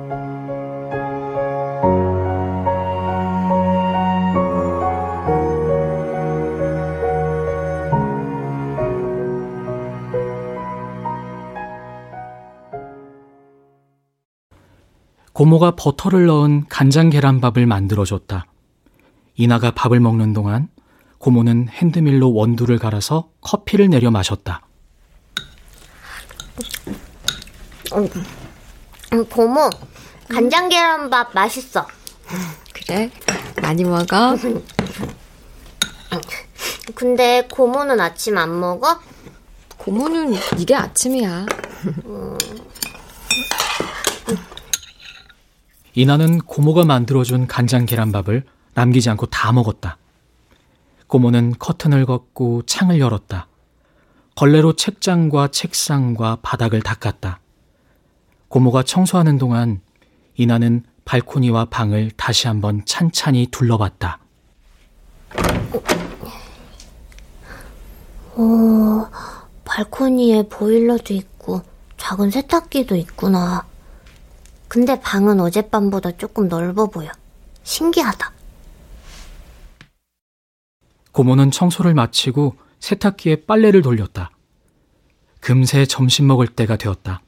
고모가 15.32 15.74
버터를 15.76 16.26
넣은 16.26 16.66
간장 16.68 17.10
계란밥을 17.10 17.66
만들어줬다. 17.66 18.46
이나가 19.34 19.72
밥을 19.72 19.98
먹는 19.98 20.34
동안 20.34 20.68
고모는 21.18 21.68
핸드밀로 21.68 22.32
원두를 22.32 22.78
갈아서 22.78 23.30
커피를 23.40 23.88
내려 23.88 24.12
마셨다. 24.12 24.62
음, 29.12 29.24
고모, 29.26 29.68
간장 30.32 30.70
계란밥 30.70 31.34
맛있어. 31.34 31.86
그래? 32.72 33.10
많이 33.60 33.84
먹어? 33.84 34.34
근데 36.94 37.46
고모는 37.50 38.00
아침 38.00 38.38
안 38.38 38.58
먹어? 38.58 38.98
고모는 39.76 40.34
이게 40.58 40.74
아침이야. 40.74 41.44
이나는 45.94 46.38
고모가 46.38 46.86
만들어준 46.86 47.46
간장 47.46 47.84
계란밥을 47.84 48.44
남기지 48.72 49.10
않고 49.10 49.26
다 49.26 49.52
먹었다. 49.52 49.98
고모는 51.08 51.56
커튼을 51.58 52.06
걷고 52.06 52.62
창을 52.64 53.00
열었다. 53.00 53.48
걸레로 54.34 54.76
책장과 54.76 55.48
책상과 55.48 56.38
바닥을 56.40 56.80
닦았다. 56.80 57.40
고모가 58.48 58.82
청소하는 58.84 59.36
동안 59.36 59.82
이나는 60.36 60.84
발코니와 61.04 61.66
방을 61.66 62.10
다시 62.16 62.46
한번 62.46 62.82
찬찬히 62.84 63.48
둘러봤다. 63.50 64.18
어, 68.34 69.10
발코니에 69.64 70.48
보일러도 70.48 71.12
있고 71.14 71.62
작은 71.96 72.30
세탁기도 72.30 72.96
있구나. 72.96 73.66
근데 74.68 74.98
방은 75.00 75.38
어젯밤보다 75.40 76.12
조금 76.12 76.48
넓어 76.48 76.86
보여. 76.86 77.10
신기하다. 77.62 78.32
고모는 81.12 81.50
청소를 81.50 81.92
마치고 81.92 82.56
세탁기에 82.80 83.44
빨래를 83.44 83.82
돌렸다. 83.82 84.30
금세 85.40 85.84
점심 85.84 86.26
먹을 86.26 86.46
때가 86.46 86.76
되었다. 86.76 87.20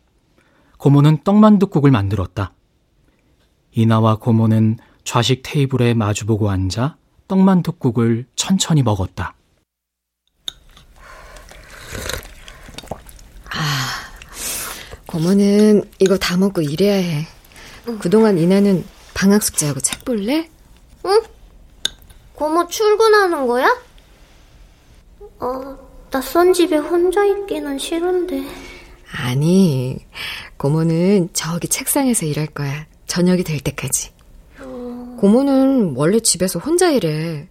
고모는 0.79 1.23
떡만둣국을 1.23 1.91
만들었다. 1.91 2.54
이나와 3.75 4.17
고모는 4.17 4.79
좌식 5.05 5.43
테이블에 5.43 5.95
마주보고 5.95 6.51
앉아 6.51 6.97
떡만둣국을 7.29 8.27
천천히 8.37 8.83
먹었다. 8.83 9.35
고모는 15.15 15.89
이거 16.01 16.19
다 16.19 16.37
먹고 16.37 16.61
일해야 16.61 16.95
해. 16.95 17.27
그동안 18.01 18.37
이나는 18.37 18.85
방학 19.15 19.45
숙제하고 19.45 19.79
책 19.79 20.05
볼래? 20.05 20.49
응? 21.07 21.23
고모 22.35 22.67
출근하는 22.67 23.47
거야? 23.47 23.69
어, 25.39 25.79
낯선 26.11 26.53
집에 26.53 26.79
혼자 26.79 27.25
있기는 27.25 27.79
싫은데. 27.79 28.45
아니, 29.13 30.05
고모는 30.57 31.29
저기 31.33 31.69
책상에서 31.69 32.27
일할 32.27 32.49
거야. 32.49 32.87
저녁이 33.07 33.45
될 33.45 33.61
때까지. 33.61 34.11
고모는 35.19 35.95
원래 35.97 36.21
집에서 36.21 36.59
혼자 36.59 36.91
일해. 36.91 37.49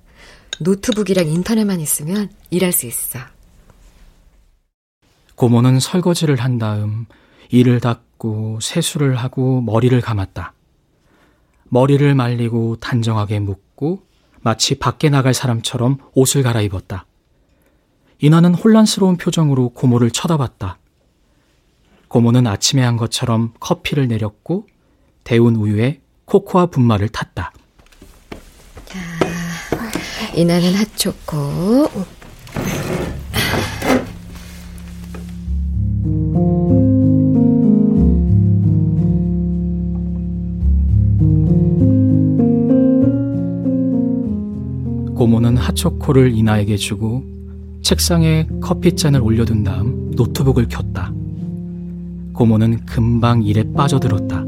노트북이랑 0.60 1.28
인터넷만 1.28 1.80
있으면 1.80 2.30
일할 2.50 2.72
수 2.72 2.86
있어. 2.86 3.20
고모는 5.36 5.80
설거지를 5.80 6.36
한 6.38 6.60
다음 6.60 7.06
이를 7.50 7.80
닦고 7.80 8.60
세수를 8.62 9.16
하고 9.16 9.62
머리를 9.62 10.00
감았다. 10.02 10.54
머리를 11.66 12.14
말리고 12.14 12.78
단정하게 12.78 13.40
묶고 13.40 14.04
마치 14.42 14.76
밖에 14.78 15.10
나갈 15.10 15.34
사람처럼 15.34 15.98
옷을 16.14 16.44
갈아입었다. 16.44 17.06
이나는 18.20 18.54
혼란스러운 18.54 19.18
표정으로 19.18 19.70
고모를 19.70 20.12
쳐다봤다. 20.12 20.78
고모는 22.08 22.46
아침에 22.46 22.84
한 22.84 22.96
것처럼 22.96 23.54
커피를 23.60 24.08
내렸고 24.08 24.68
데운 25.24 25.56
우유에 25.56 26.02
코코아 26.26 26.68
분말을 26.68 27.10
탔다. 27.10 27.52
자, 28.86 29.00
이나는 30.36 30.74
핫초코. 30.74 31.90
고모는 45.16 45.56
핫초코를 45.56 46.36
이나에게 46.36 46.76
주고 46.76 47.24
책상에 47.82 48.48
커피잔을 48.60 49.22
올려둔 49.22 49.64
다음 49.64 50.12
노트북을 50.16 50.68
켰다. 50.68 51.14
고모는 52.34 52.86
금방 52.86 53.44
일에 53.44 53.64
빠져들었다. 53.74 54.43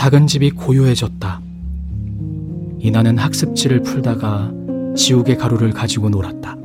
작은 0.00 0.26
집이 0.26 0.52
고요해졌다. 0.52 1.42
이나는 2.78 3.18
학습지를 3.18 3.82
풀다가 3.82 4.50
지우개 4.96 5.36
가루를 5.36 5.72
가지고 5.72 6.08
놀았다. 6.08 6.56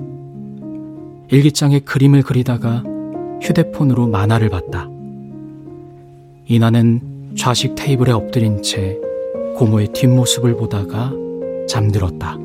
일기장에 1.32 1.80
그림을 1.80 2.22
그리다가 2.22 2.82
휴대폰으로 3.42 4.08
만화를 4.08 4.48
봤다. 4.48 4.88
이나는 6.48 7.34
좌식 7.36 7.76
테이블에 7.76 8.14
엎드린 8.14 8.62
채 8.62 8.98
고모의 9.58 9.90
뒷모습을 9.92 10.56
보다가 10.56 11.12
잠들었다. 11.68 12.38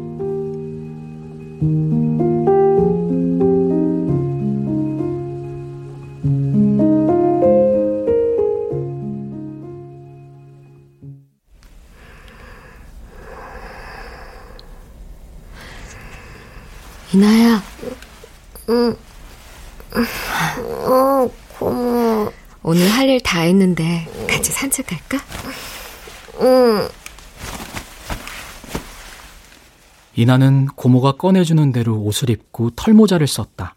이나는 30.20 30.66
고모가 30.66 31.12
꺼내주는 31.12 31.72
대로 31.72 31.96
옷을 32.02 32.28
입고 32.28 32.72
털모자를 32.76 33.26
썼다. 33.26 33.74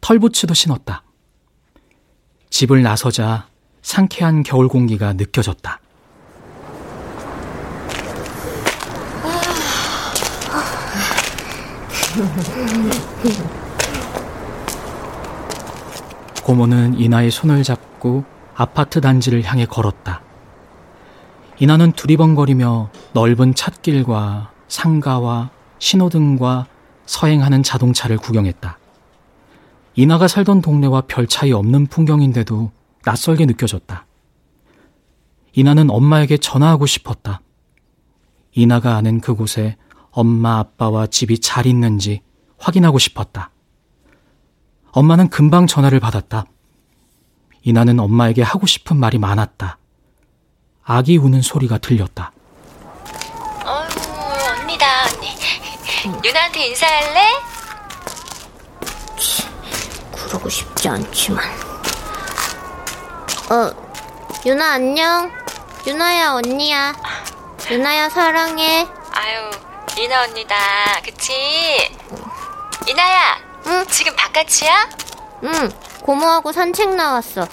털부츠도 0.00 0.54
신었다. 0.54 1.02
집을 2.50 2.84
나서자 2.84 3.48
상쾌한 3.82 4.44
겨울 4.44 4.68
공기가 4.68 5.12
느껴졌다. 5.12 5.80
고모는 16.44 17.00
이나의 17.00 17.32
손을 17.32 17.64
잡고 17.64 18.24
아파트 18.54 19.00
단지를 19.00 19.42
향해 19.42 19.66
걸었다. 19.66 20.22
이나는 21.58 21.90
두리번거리며 21.90 22.90
넓은 23.14 23.56
찻길과 23.56 24.52
상가와 24.68 25.55
신호등과 25.78 26.66
서행하는 27.06 27.62
자동차를 27.62 28.18
구경했다. 28.18 28.78
이나가 29.94 30.28
살던 30.28 30.60
동네와 30.60 31.02
별 31.02 31.26
차이 31.26 31.52
없는 31.52 31.86
풍경인데도 31.86 32.70
낯설게 33.04 33.46
느껴졌다. 33.46 34.06
이나는 35.52 35.90
엄마에게 35.90 36.36
전화하고 36.36 36.86
싶었다. 36.86 37.40
이나가 38.52 38.96
아는 38.96 39.20
그곳에 39.20 39.76
엄마 40.10 40.58
아빠와 40.58 41.06
집이 41.06 41.40
잘 41.40 41.66
있는지 41.66 42.20
확인하고 42.58 42.98
싶었다. 42.98 43.50
엄마는 44.92 45.28
금방 45.28 45.66
전화를 45.66 46.00
받았다. 46.00 46.46
이나는 47.62 48.00
엄마에게 48.00 48.42
하고 48.42 48.66
싶은 48.66 48.96
말이 48.96 49.18
많았다. 49.18 49.78
아기 50.84 51.16
우는 51.16 51.42
소리가 51.42 51.78
들렸다. 51.78 52.32
언니다, 54.76 55.04
언니. 55.04 55.34
유나한테 56.22 56.66
인사할래? 56.66 57.20
그러고 60.14 60.48
싶지 60.50 60.88
않지만. 60.88 61.42
어, 63.50 63.70
유나 64.44 64.72
안녕. 64.72 65.32
유나야 65.86 66.32
언니야. 66.32 66.94
유나야 67.70 68.10
사랑해. 68.10 68.86
아유, 69.12 69.50
이나 69.98 70.24
언니다. 70.24 70.54
그치? 71.02 71.90
이나야. 72.86 73.38
응? 73.68 73.86
지금 73.86 74.14
바깥이야? 74.14 74.88
응. 75.44 75.70
고모하고 76.02 76.52
산책 76.52 76.94
나왔어. 76.96 77.48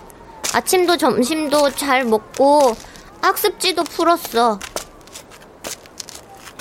아침도 0.54 0.98
점심도 0.98 1.72
잘 1.72 2.04
먹고 2.04 2.76
학습지도 3.22 3.84
풀었어. 3.86 4.60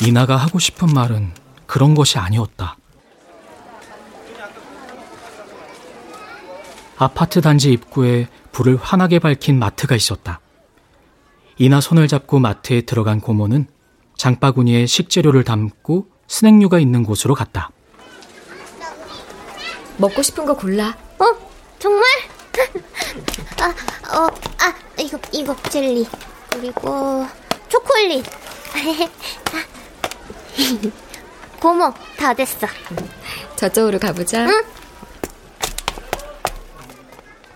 이나가 0.05 0.37
하고 0.37 0.59
싶은 0.59 0.93
말은 0.93 1.33
그런 1.67 1.95
것이 1.95 2.19
아니었다. 2.19 2.77
아파트 6.97 7.41
단지 7.41 7.73
입구에 7.73 8.29
불을 8.53 8.77
환하게 8.77 9.19
밝힌 9.21 9.59
마트가 9.59 9.95
있었다. 9.95 10.41
이나 11.59 11.81
손을 11.81 12.09
잡고 12.09 12.38
마트에 12.41 12.83
들어간 12.83 13.21
고모는 13.21 13.67
장바구니에 14.17 14.87
식재료를 14.87 15.45
담고 15.45 16.09
스낵류가 16.27 16.79
있는 16.81 17.05
곳으로 17.05 17.35
갔다. 17.35 17.71
먹고 19.99 20.23
싶은 20.23 20.45
거 20.45 20.55
골라. 20.55 20.97
어? 21.19 21.25
정말? 21.79 22.05
아, 23.61 23.69
어, 24.17 24.27
아, 24.61 24.75
이거, 24.99 25.19
이거 25.33 25.57
젤리. 25.71 26.07
그리고 26.51 27.27
초콜릿. 27.69 28.25
고모, 31.61 31.93
다 32.19 32.35
됐어. 32.35 32.67
저쪽으로 33.57 33.99
가보자. 33.99 34.47
응? 34.47 34.62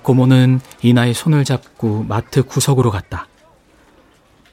고모는 0.03 0.61
이나의 0.83 1.15
손을 1.15 1.45
잡고 1.45 2.05
마트 2.05 2.45
구석으로 2.45 2.91
갔다. 2.91 3.27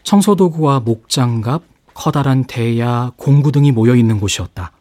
청소도구와 0.01 0.79
목장갑, 0.79 1.61
커다란 1.93 2.45
대야, 2.45 3.11
공구 3.17 3.51
등이 3.51 3.71
모여 3.71 3.95
있는 3.95 4.19
곳이었다. 4.19 4.71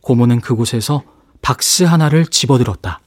고모는 0.00 0.40
그곳에서 0.40 1.02
박스 1.42 1.82
하나를 1.82 2.26
집어들었다. 2.26 3.00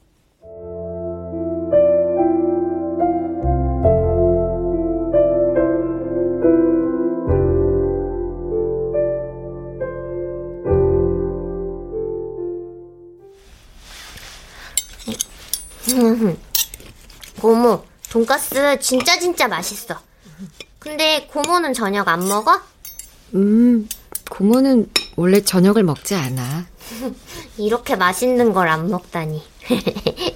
고모, 17.47 17.81
돈가스 18.09 18.77
진짜 18.81 19.17
진짜 19.17 19.47
맛있어. 19.47 19.95
근데 20.79 21.27
고모는 21.27 21.73
저녁 21.73 22.09
안 22.09 22.27
먹어? 22.27 22.59
음, 23.35 23.87
고모는 24.29 24.91
원래 25.15 25.39
저녁을 25.39 25.83
먹지 25.83 26.13
않아. 26.13 26.65
이렇게 27.57 27.95
맛있는 27.95 28.51
걸 28.51 28.67
안 28.67 28.89
먹다니. 28.89 29.41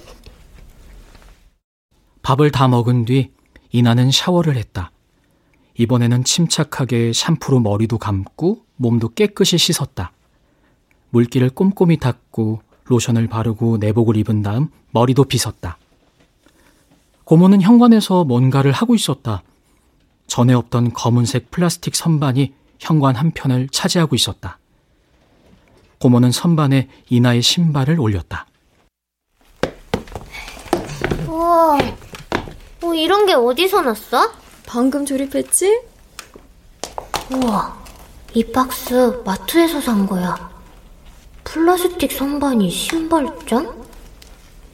밥을 2.22 2.50
다 2.50 2.66
먹은 2.66 3.04
뒤 3.04 3.30
이나는 3.72 4.10
샤워를 4.10 4.56
했다. 4.56 4.90
이번에는 5.76 6.24
침착하게 6.24 7.12
샴푸로 7.12 7.60
머리도 7.60 7.98
감고 7.98 8.64
몸도 8.76 9.10
깨끗이 9.12 9.58
씻었다. 9.58 10.12
물기를 11.10 11.50
꼼꼼히 11.50 11.98
닦고 11.98 12.62
로션을 12.84 13.26
바르고 13.26 13.76
내복을 13.76 14.16
입은 14.16 14.40
다음 14.40 14.70
머리도 14.92 15.24
빗었다. 15.24 15.76
고모는 17.24 17.62
현관에서 17.62 18.24
뭔가를 18.24 18.72
하고 18.72 18.94
있었다. 18.94 19.42
전에 20.26 20.54
없던 20.54 20.92
검은색 20.92 21.50
플라스틱 21.50 21.94
선반이 21.94 22.52
현관 22.78 23.16
한편을 23.16 23.68
차지하고 23.70 24.16
있었다. 24.16 24.58
고모는 25.98 26.32
선반에 26.32 26.88
이나의 27.10 27.42
신발을 27.42 28.00
올렸다. 28.00 28.46
우와, 31.28 31.78
어, 32.82 32.94
이런 32.94 33.26
게 33.26 33.34
어디서 33.34 33.82
났어? 33.82 34.32
방금 34.66 35.06
조립했지? 35.06 35.80
우와, 37.32 37.76
이 38.34 38.44
박스 38.44 39.22
마트에서 39.24 39.80
산 39.80 40.06
거야. 40.06 40.50
플라스틱 41.44 42.10
선반이 42.10 42.70
신발장? 42.70 43.81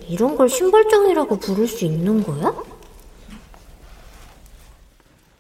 이런 0.09 0.37
걸 0.37 0.49
신발장이라고 0.49 1.39
부를 1.39 1.67
수 1.67 1.85
있는 1.85 2.23
거야? 2.23 2.55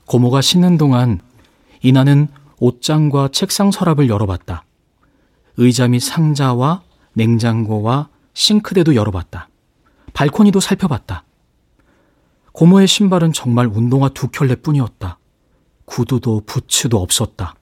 고모가 0.06 0.40
씻는 0.40 0.78
동안 0.78 1.20
이나는 1.82 2.28
옷장과 2.60 3.28
책상 3.32 3.70
서랍을 3.70 4.08
열어봤다. 4.08 4.64
의자 5.56 5.88
및 5.88 6.00
상자와 6.00 6.82
냉장고와 7.14 8.08
싱크대도 8.34 8.94
열어봤다. 8.94 9.48
발코니도 10.12 10.60
살펴봤다. 10.60 11.24
고모의 12.52 12.88
신발은 12.88 13.32
정말 13.32 13.66
운동화 13.66 14.08
두 14.08 14.28
켤레 14.28 14.56
뿐이었다. 14.56 15.18
구두도 15.84 16.42
부츠도 16.46 17.00
없었다. 17.00 17.54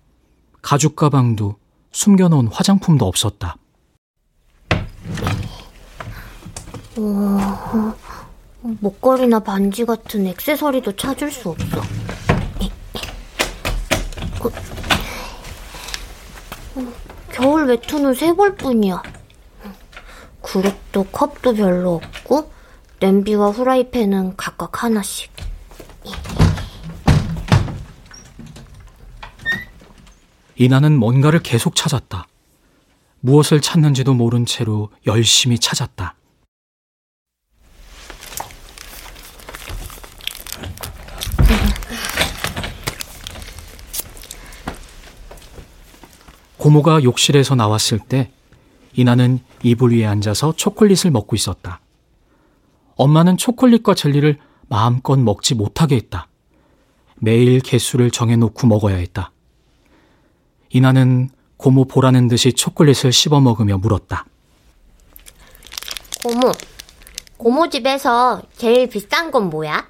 가죽 0.62 0.96
가방도 0.96 1.56
숨겨놓은 1.92 2.48
화장품도 2.48 3.06
없었다. 3.06 3.56
어, 6.98 7.94
목걸이나 8.62 9.40
반지 9.40 9.84
같은 9.84 10.26
액세서리도 10.26 10.96
찾을 10.96 11.30
수 11.30 11.50
없어. 11.50 11.78
어, 14.40 14.48
어, 16.76 16.92
겨울 17.32 17.66
외투는 17.66 18.14
세 18.14 18.32
벌 18.34 18.54
뿐이야. 18.56 19.02
그릇도 20.42 21.04
컵도 21.04 21.54
별로 21.54 21.96
없고 21.96 22.50
냄비와 23.00 23.50
후라이팬은 23.50 24.36
각각 24.36 24.82
하나씩. 24.84 25.30
이나는 30.56 30.96
뭔가를 30.98 31.40
계속 31.40 31.74
찾았다. 31.76 32.26
무엇을 33.20 33.60
찾는지도 33.60 34.14
모른 34.14 34.46
채로 34.46 34.88
열심히 35.06 35.58
찾았다. 35.58 36.14
고모가 46.66 47.04
욕실에서 47.04 47.54
나왔을 47.54 48.00
때 48.00 48.32
이나는 48.92 49.38
이불 49.62 49.92
위에 49.92 50.04
앉아서 50.04 50.54
초콜릿을 50.56 51.12
먹고 51.12 51.36
있었다. 51.36 51.80
엄마는 52.96 53.36
초콜릿과 53.36 53.94
젤리를 53.94 54.36
마음껏 54.68 55.16
먹지 55.16 55.54
못하게 55.54 55.94
했다. 55.94 56.26
매일 57.20 57.60
개수를 57.60 58.10
정해놓고 58.10 58.66
먹어야 58.66 58.96
했다. 58.96 59.30
이나는 60.70 61.30
고모 61.56 61.84
보라는 61.84 62.26
듯이 62.26 62.52
초콜릿을 62.52 63.12
씹어 63.12 63.40
먹으며 63.40 63.78
물었다. 63.78 64.26
고모, 66.24 66.50
고모 67.36 67.68
집에서 67.68 68.42
제일 68.56 68.88
비싼 68.88 69.30
건 69.30 69.50
뭐야? 69.50 69.88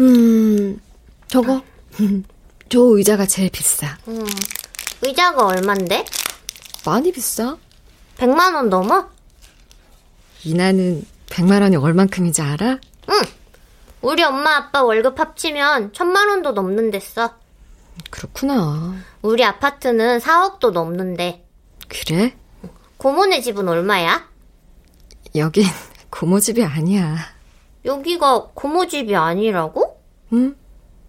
음, 0.00 0.78
저거. 1.26 1.62
저 2.68 2.80
의자가 2.80 3.24
제일 3.24 3.48
비싸. 3.48 3.96
음, 4.08 4.26
의자가 5.04 5.46
얼만데? 5.46 6.04
많이 6.86 7.12
비싸? 7.12 7.56
100만 8.16 8.54
원 8.54 8.70
넘어? 8.70 9.08
이나는 10.44 11.04
100만 11.26 11.60
원이 11.62 11.76
얼만큼인지 11.76 12.40
알아? 12.40 12.78
응. 13.10 13.20
우리 14.00 14.22
엄마 14.22 14.56
아빠 14.56 14.82
월급 14.82 15.18
합치면 15.20 15.92
천만 15.92 16.28
원도 16.28 16.52
넘는댔어. 16.52 17.34
그렇구나. 18.10 18.94
우리 19.22 19.44
아파트는 19.44 20.18
4억도 20.20 20.70
넘는데. 20.72 21.46
그래? 21.88 22.34
고모네 22.96 23.40
집은 23.42 23.68
얼마야? 23.68 24.28
여긴 25.34 25.64
고모 26.10 26.40
집이 26.40 26.64
아니야. 26.64 27.16
여기가 27.84 28.50
고모 28.54 28.86
집이 28.86 29.14
아니라고? 29.14 30.00
응. 30.32 30.56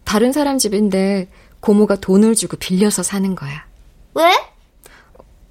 다른 0.03 0.33
사람 0.33 0.57
집인데 0.57 1.29
고모가 1.61 1.95
돈을 1.97 2.35
주고 2.35 2.57
빌려서 2.57 3.03
사는 3.03 3.33
거야. 3.35 3.65
왜? 4.15 4.33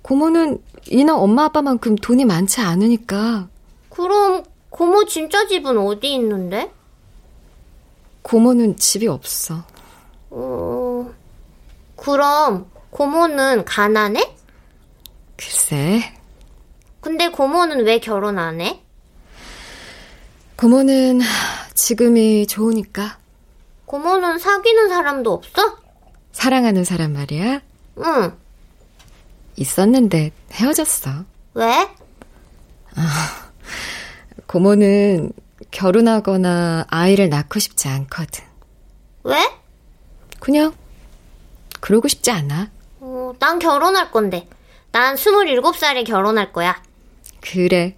고모는 0.02 0.62
이나 0.88 1.16
엄마 1.16 1.44
아빠만큼 1.44 1.96
돈이 1.96 2.24
많지 2.24 2.60
않으니까. 2.60 3.48
그럼 3.90 4.42
고모 4.70 5.04
진짜 5.04 5.46
집은 5.46 5.78
어디 5.78 6.14
있는데? 6.14 6.72
고모는 8.22 8.76
집이 8.76 9.06
없어. 9.06 9.64
어... 10.30 11.14
그럼 11.96 12.70
고모는 12.90 13.64
가난해? 13.64 14.34
글쎄. 15.36 16.02
근데 17.00 17.28
고모는 17.28 17.84
왜 17.84 17.98
결혼 17.98 18.38
안 18.38 18.60
해? 18.60 18.82
고모는 20.56 21.20
지금이 21.74 22.46
좋으니까. 22.46 23.18
고모는 23.84 24.38
사귀는 24.38 24.88
사람도 24.88 25.32
없어? 25.32 25.78
사랑하는 26.32 26.84
사람 26.84 27.12
말이야? 27.12 27.60
응. 27.98 28.43
있었는데 29.56 30.32
헤어졌어. 30.52 31.10
왜? 31.54 31.88
아, 32.96 33.50
고모는 34.46 35.32
결혼하거나 35.70 36.86
아이를 36.88 37.28
낳고 37.28 37.58
싶지 37.58 37.88
않거든. 37.88 38.44
왜? 39.24 39.36
그냥 40.40 40.74
그러고 41.80 42.08
싶지 42.08 42.30
않아. 42.30 42.70
어, 43.00 43.32
난 43.38 43.58
결혼할 43.58 44.10
건데. 44.10 44.48
난 44.92 45.16
27살에 45.16 46.06
결혼할 46.06 46.52
거야. 46.52 46.80
그래. 47.40 47.96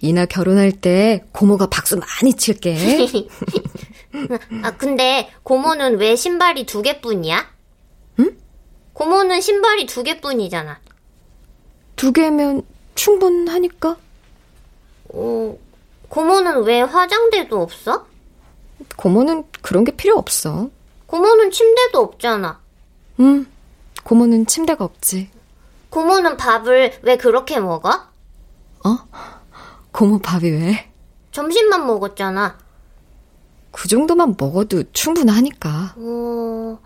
이나 0.00 0.24
결혼할 0.24 0.72
때 0.72 1.24
고모가 1.32 1.68
박수 1.68 1.98
많이 1.98 2.34
칠게. 2.34 2.76
아, 4.62 4.70
근데 4.76 5.30
고모는 5.42 5.98
왜 5.98 6.16
신발이 6.16 6.64
두 6.66 6.82
개뿐이야? 6.82 7.57
응? 8.98 9.04
고모는 9.04 9.40
신발이 9.40 9.86
두 9.86 10.02
개뿐이잖아. 10.02 10.80
두 11.96 12.12
개면 12.12 12.62
충분하니까? 12.94 13.96
어, 15.10 15.58
고모는 16.08 16.64
왜 16.64 16.80
화장대도 16.82 17.60
없어? 17.60 18.06
고모는 18.96 19.44
그런 19.62 19.84
게 19.84 19.92
필요 19.92 20.16
없어. 20.16 20.70
고모는 21.06 21.50
침대도 21.50 22.00
없잖아. 22.00 22.60
응, 23.20 23.46
고모는 24.04 24.46
침대가 24.46 24.84
없지. 24.84 25.30
고모는 25.90 26.36
밥을 26.36 26.98
왜 27.02 27.16
그렇게 27.16 27.58
먹어? 27.60 27.90
어? 28.84 28.98
고모 29.92 30.18
밥이 30.18 30.50
왜? 30.50 30.90
점심만 31.32 31.86
먹었잖아. 31.86 32.58
그 33.70 33.88
정도만 33.88 34.34
먹어도 34.38 34.82
충분하니까. 34.92 35.94
어, 35.96 36.78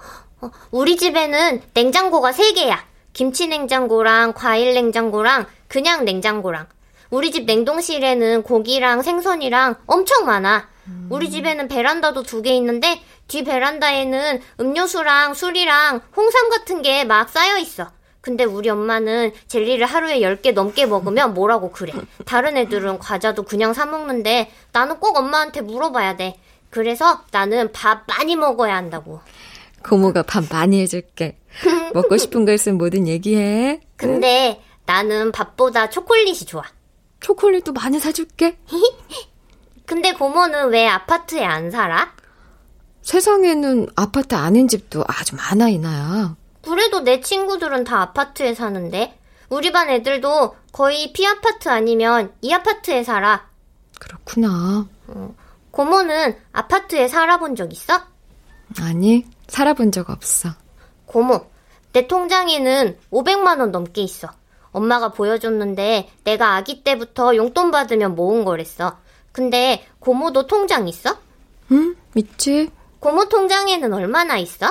우리 0.70 0.96
집에는 0.96 1.62
냉장고가 1.74 2.32
3개야. 2.32 2.78
김치 3.12 3.46
냉장고랑 3.46 4.32
과일 4.32 4.74
냉장고랑 4.74 5.46
그냥 5.68 6.04
냉장고랑. 6.04 6.66
우리 7.10 7.30
집 7.30 7.44
냉동실에는 7.44 8.42
고기랑 8.42 9.02
생선이랑 9.02 9.76
엄청 9.86 10.24
많아. 10.24 10.68
음. 10.88 11.06
우리 11.10 11.30
집에는 11.30 11.68
베란다도 11.68 12.22
두 12.22 12.42
개 12.42 12.54
있는데 12.56 13.00
뒤 13.28 13.44
베란다에는 13.44 14.40
음료수랑 14.60 15.34
술이랑 15.34 16.00
홍삼 16.16 16.48
같은 16.50 16.82
게 16.82 17.04
막 17.04 17.28
쌓여 17.28 17.58
있어. 17.58 17.90
근데 18.22 18.44
우리 18.44 18.68
엄마는 18.70 19.32
젤리를 19.48 19.84
하루에 19.84 20.20
10개 20.20 20.52
넘게 20.54 20.86
먹으면 20.86 21.34
뭐라고 21.34 21.70
그래. 21.72 21.92
다른 22.24 22.56
애들은 22.56 22.98
과자도 22.98 23.42
그냥 23.42 23.74
사 23.74 23.84
먹는데 23.84 24.50
나는 24.72 24.98
꼭 25.00 25.16
엄마한테 25.18 25.60
물어봐야 25.60 26.16
돼. 26.16 26.38
그래서 26.70 27.20
나는 27.32 27.72
밥 27.72 28.04
많이 28.06 28.36
먹어야 28.36 28.76
한다고. 28.76 29.20
고모가 29.82 30.22
밥 30.22 30.44
많이 30.50 30.80
해줄게. 30.80 31.38
먹고 31.92 32.16
싶은 32.16 32.44
거 32.44 32.52
있으면 32.52 32.78
뭐든 32.78 33.06
얘기해. 33.08 33.80
근데 33.96 34.58
응? 34.58 34.72
나는 34.86 35.32
밥보다 35.32 35.90
초콜릿이 35.90 36.46
좋아. 36.46 36.62
초콜릿도 37.20 37.72
많이 37.72 37.98
사줄게. 38.00 38.58
근데 39.86 40.12
고모는 40.12 40.70
왜 40.70 40.88
아파트에 40.88 41.44
안 41.44 41.70
살아? 41.70 42.12
세상에는 43.02 43.88
아파트 43.96 44.34
아닌 44.34 44.68
집도 44.68 45.04
아주 45.06 45.36
많아, 45.36 45.68
이나야. 45.68 46.36
그래도 46.62 47.00
내 47.00 47.20
친구들은 47.20 47.84
다 47.84 48.00
아파트에 48.00 48.54
사는데 48.54 49.18
우리 49.48 49.72
반 49.72 49.90
애들도 49.90 50.56
거의 50.72 51.12
P아파트 51.12 51.68
아니면 51.68 52.32
이 52.40 52.52
아파트에 52.52 53.02
살아. 53.02 53.48
그렇구나. 53.98 54.86
어, 55.08 55.34
고모는 55.72 56.36
아파트에 56.52 57.08
살아본 57.08 57.56
적 57.56 57.72
있어? 57.72 58.00
아니, 58.80 59.26
살아본 59.52 59.92
적 59.92 60.08
없어. 60.08 60.48
고모, 61.04 61.44
내 61.92 62.06
통장에는 62.06 62.98
500만 63.10 63.60
원 63.60 63.70
넘게 63.70 64.00
있어. 64.00 64.28
엄마가 64.70 65.12
보여줬는데 65.12 66.08
내가 66.24 66.56
아기 66.56 66.82
때부터 66.82 67.36
용돈 67.36 67.70
받으면 67.70 68.14
모은 68.14 68.46
거랬어. 68.46 68.98
근데 69.30 69.86
고모도 69.98 70.46
통장 70.46 70.88
있어? 70.88 71.18
응, 71.70 71.94
있지. 72.16 72.70
고모 72.98 73.28
통장에는 73.28 73.92
얼마나 73.92 74.38
있어? 74.38 74.68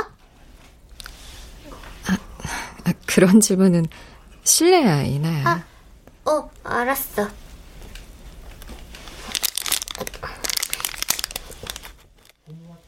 아, 2.08 2.94
그런 3.06 3.40
질문은 3.40 3.86
실례야, 4.44 5.04
이나야. 5.04 5.48
아, 5.48 5.64
어, 6.28 6.50
알았어. 6.64 7.28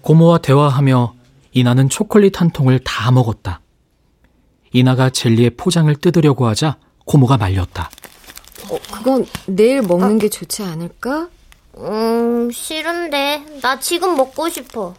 고모와 0.02 0.40
대화하며 0.40 1.23
이나는 1.54 1.90
초콜릿 1.90 2.42
한 2.42 2.50
통을 2.50 2.80
다 2.80 3.12
먹었다. 3.12 3.62
이나가 4.72 5.10
젤리의 5.10 5.52
포장을 5.52 5.94
뜯으려고 5.96 6.48
하자 6.48 6.78
고모가 7.06 7.38
말렸다. 7.38 7.90
어, 8.70 8.80
그건 8.92 9.26
내일 9.46 9.82
먹는 9.82 10.16
아. 10.16 10.20
게 10.20 10.30
좋지 10.30 10.64
않을까? 10.64 11.30
음, 11.78 12.50
싫은데. 12.52 13.60
나 13.62 13.80
지금 13.80 14.16
먹고 14.16 14.50
싶어. 14.50 14.96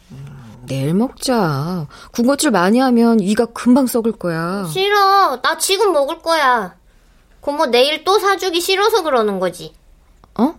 내일 0.67 0.95
먹자. 0.95 1.87
군것질 2.13 2.51
많이 2.51 2.79
하면 2.79 3.21
이가 3.21 3.47
금방 3.47 3.87
썩을 3.87 4.13
거야. 4.13 4.67
싫어. 4.73 5.41
나 5.43 5.59
지금 5.59 5.93
먹을 5.93 6.21
거야. 6.21 6.77
고모 7.41 7.67
내일 7.67 8.05
또 8.05 8.19
사주기 8.19 8.61
싫어서 8.61 9.03
그러는 9.03 9.41
거지. 9.41 9.75
어? 10.39 10.55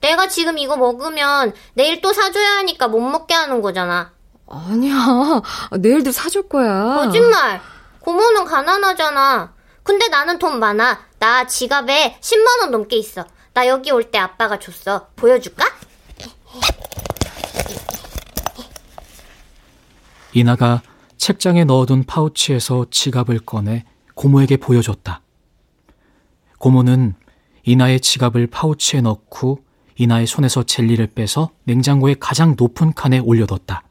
내가 0.00 0.28
지금 0.28 0.58
이거 0.58 0.76
먹으면 0.76 1.52
내일 1.74 2.00
또 2.00 2.12
사줘야 2.12 2.58
하니까 2.58 2.88
못 2.88 3.00
먹게 3.00 3.34
하는 3.34 3.60
거잖아. 3.60 4.12
아니야. 4.50 5.40
내일도 5.78 6.10
사줄 6.12 6.48
거야. 6.48 6.96
거짓말. 6.96 7.60
고모는 8.00 8.44
가난하잖아. 8.44 9.52
근데 9.82 10.08
나는 10.08 10.38
돈 10.38 10.58
많아. 10.58 11.00
나 11.18 11.46
지갑에 11.46 12.18
10만 12.20 12.60
원 12.62 12.70
넘게 12.70 12.96
있어. 12.96 13.24
나 13.54 13.66
여기 13.66 13.90
올 13.90 14.10
때 14.10 14.18
아빠가 14.18 14.58
줬어. 14.58 15.08
보여줄까? 15.16 15.64
이나가 20.32 20.80
책장에 21.16 21.64
넣어둔 21.64 22.04
파우치에서 22.04 22.86
지갑을 22.90 23.40
꺼내 23.40 23.84
고모에게 24.14 24.56
보여줬다. 24.58 25.22
고모는 26.58 27.14
이나의 27.64 28.00
지갑을 28.00 28.46
파우치에 28.48 29.00
넣고 29.02 29.64
이나의 29.96 30.26
손에서 30.26 30.62
젤리를 30.62 31.06
빼서 31.08 31.50
냉장고의 31.64 32.16
가장 32.20 32.54
높은 32.56 32.94
칸에 32.94 33.18
올려뒀다. 33.18 33.82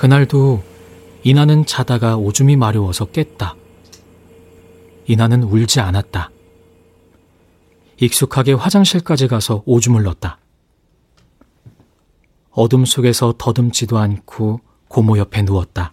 그날도 0.00 0.64
이나는 1.24 1.66
자다가 1.66 2.16
오줌이 2.16 2.56
마려워서 2.56 3.04
깼다. 3.04 3.54
이나는 5.04 5.42
울지 5.42 5.80
않았다. 5.80 6.30
익숙하게 7.98 8.54
화장실까지 8.54 9.28
가서 9.28 9.62
오줌을 9.66 10.04
넣었다. 10.04 10.38
어둠 12.50 12.86
속에서 12.86 13.34
더듬지도 13.36 13.98
않고 13.98 14.62
고모 14.88 15.18
옆에 15.18 15.42
누웠다. 15.42 15.92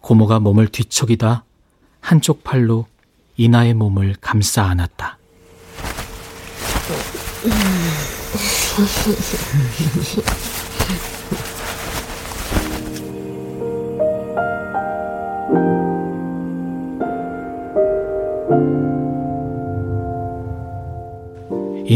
고모가 0.00 0.40
몸을 0.40 0.66
뒤척이다 0.66 1.44
한쪽 2.00 2.42
팔로 2.42 2.86
이나의 3.36 3.74
몸을 3.74 4.16
감싸 4.20 4.64
안았다. 4.64 5.16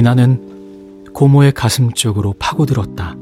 이나는 0.01 1.13
고모의 1.13 1.53
가슴 1.53 1.93
쪽으로 1.93 2.35
파고들었다. 2.39 3.17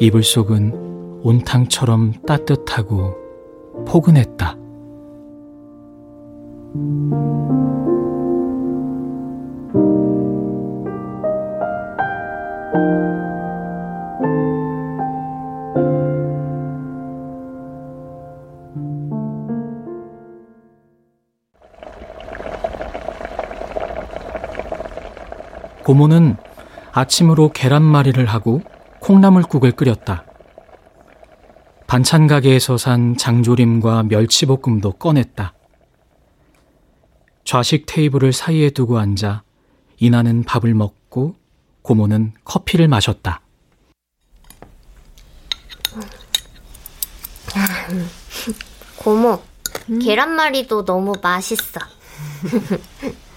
이불 0.00 0.22
속은 0.22 1.20
온탕처럼 1.22 2.14
따뜻하고 2.26 3.14
포근했다. 3.86 4.56
아침으로 27.00 27.50
계란말이를 27.52 28.26
하고 28.26 28.62
콩나물국을 29.00 29.72
끓였다. 29.72 30.24
반찬 31.86 32.26
가게에서 32.26 32.76
산 32.76 33.16
장조림과 33.16 34.04
멸치볶음도 34.04 34.92
꺼냈다. 34.92 35.54
좌식 37.44 37.86
테이블을 37.86 38.32
사이에 38.32 38.70
두고 38.70 38.98
앉아 38.98 39.42
이나는 39.98 40.44
밥을 40.44 40.74
먹고 40.74 41.36
고모는 41.82 42.34
커피를 42.44 42.86
마셨다. 42.86 43.40
고모, 48.96 49.42
음? 49.88 49.98
계란말이도 49.98 50.84
너무 50.84 51.14
맛있어. 51.20 51.80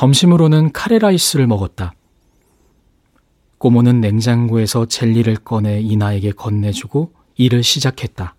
점심으로는 0.00 0.72
카레라이스를 0.72 1.46
먹었다. 1.46 1.92
고모는 3.58 4.00
냉장고에서 4.00 4.86
젤리를 4.86 5.36
꺼내 5.36 5.78
이나에게 5.82 6.32
건네주고 6.32 7.12
일을 7.36 7.62
시작했다. 7.62 8.34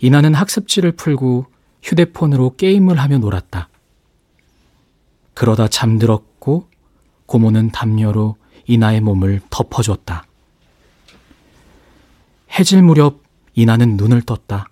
이나는 0.00 0.34
학습지를 0.34 0.92
풀고 0.92 1.46
휴대폰으로 1.82 2.56
게임을 2.56 2.98
하며 2.98 3.16
놀았다. 3.16 3.70
그러다 5.32 5.68
잠들었고 5.68 6.68
고모는 7.24 7.70
담요로 7.70 8.36
이나의 8.66 9.00
몸을 9.00 9.40
덮어줬다. 9.48 10.26
해질 12.58 12.82
무렵 12.82 13.22
이나는 13.54 13.96
눈을 13.96 14.20
떴다. 14.20 14.68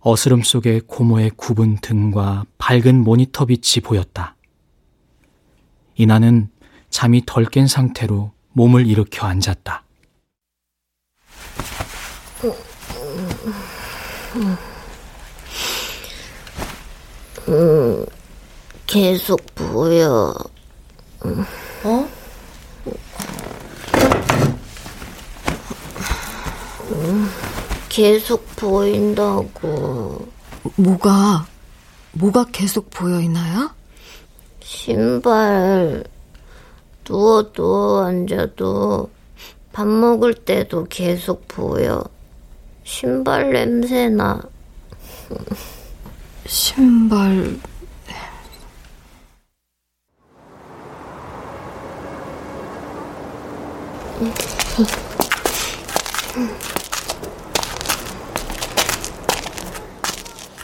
어스름 0.00 0.42
속에 0.42 0.80
고모의 0.86 1.30
굽은 1.36 1.78
등과 1.80 2.44
밝은 2.58 3.02
모니터 3.02 3.46
빛이 3.46 3.82
보였다. 3.82 4.36
이나는 5.96 6.50
잠이 6.90 7.22
덜 7.26 7.44
깬 7.44 7.66
상태로 7.66 8.32
몸을 8.52 8.86
일으켜 8.86 9.26
앉았다. 9.26 9.84
음, 17.48 18.04
계속 18.86 19.40
보여. 19.54 20.34
어? 21.84 22.08
음. 26.92 27.57
계속 27.98 28.46
보인다고. 28.54 30.28
뭐가, 30.76 31.48
뭐가 32.12 32.46
계속 32.52 32.90
보여, 32.90 33.20
이나야? 33.20 33.74
신발, 34.62 36.04
누워도 37.08 38.04
앉아도 38.04 39.10
밥 39.72 39.88
먹을 39.88 40.32
때도 40.32 40.84
계속 40.84 41.48
보여. 41.48 42.04
신발 42.84 43.50
냄새나. 43.50 44.42
신발. 46.46 47.58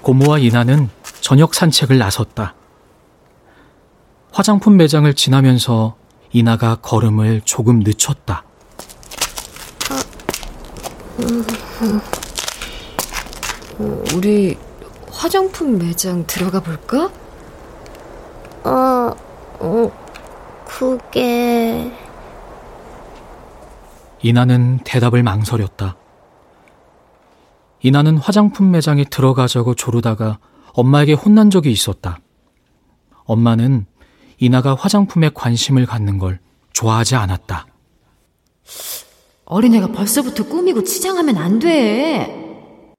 고모와 0.04 0.38
이나는 0.38 0.90
저녁 1.22 1.54
산책을 1.54 1.96
나섰다. 1.96 2.54
화장품 4.32 4.76
매장을 4.76 5.12
지나면서 5.14 5.96
이나가 6.30 6.74
걸음을 6.76 7.40
조금 7.46 7.80
늦췄다. 7.80 8.44
우리 14.14 14.58
화장품 15.10 15.78
매장 15.78 16.26
들어가 16.26 16.60
볼까? 16.60 17.10
어, 18.64 19.10
어, 19.58 19.90
그게... 20.66 21.90
이나는 24.20 24.80
대답을 24.84 25.22
망설였다. 25.22 25.96
이나는 27.84 28.16
화장품 28.16 28.70
매장에 28.70 29.04
들어가자고 29.04 29.74
조르다가 29.74 30.38
엄마에게 30.72 31.12
혼난 31.12 31.50
적이 31.50 31.70
있었다. 31.70 32.18
엄마는 33.24 33.84
이나가 34.38 34.74
화장품에 34.74 35.28
관심을 35.34 35.84
갖는 35.84 36.16
걸 36.16 36.40
좋아하지 36.72 37.14
않았다. 37.14 37.66
어린애가 39.44 39.88
벌써부터 39.88 40.44
꾸미고 40.46 40.82
치장하면 40.82 41.36
안 41.36 41.58
돼. 41.58 42.94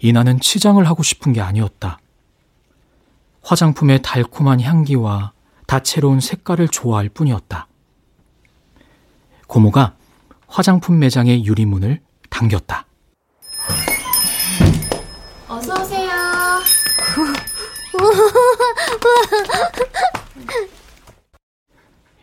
이나는 0.00 0.38
치장을 0.38 0.86
하고 0.86 1.02
싶은 1.02 1.32
게 1.32 1.40
아니었다. 1.40 1.98
화장품의 3.40 4.02
달콤한 4.02 4.60
향기와 4.60 5.32
다채로운 5.66 6.20
색깔을 6.20 6.68
좋아할 6.68 7.08
뿐이었다. 7.08 7.68
고모가 9.46 9.96
화장품 10.46 10.98
매장의 10.98 11.46
유리문을 11.46 12.02
당겼다. 12.28 12.89
어서 15.48 15.82
오세요. 15.82 16.10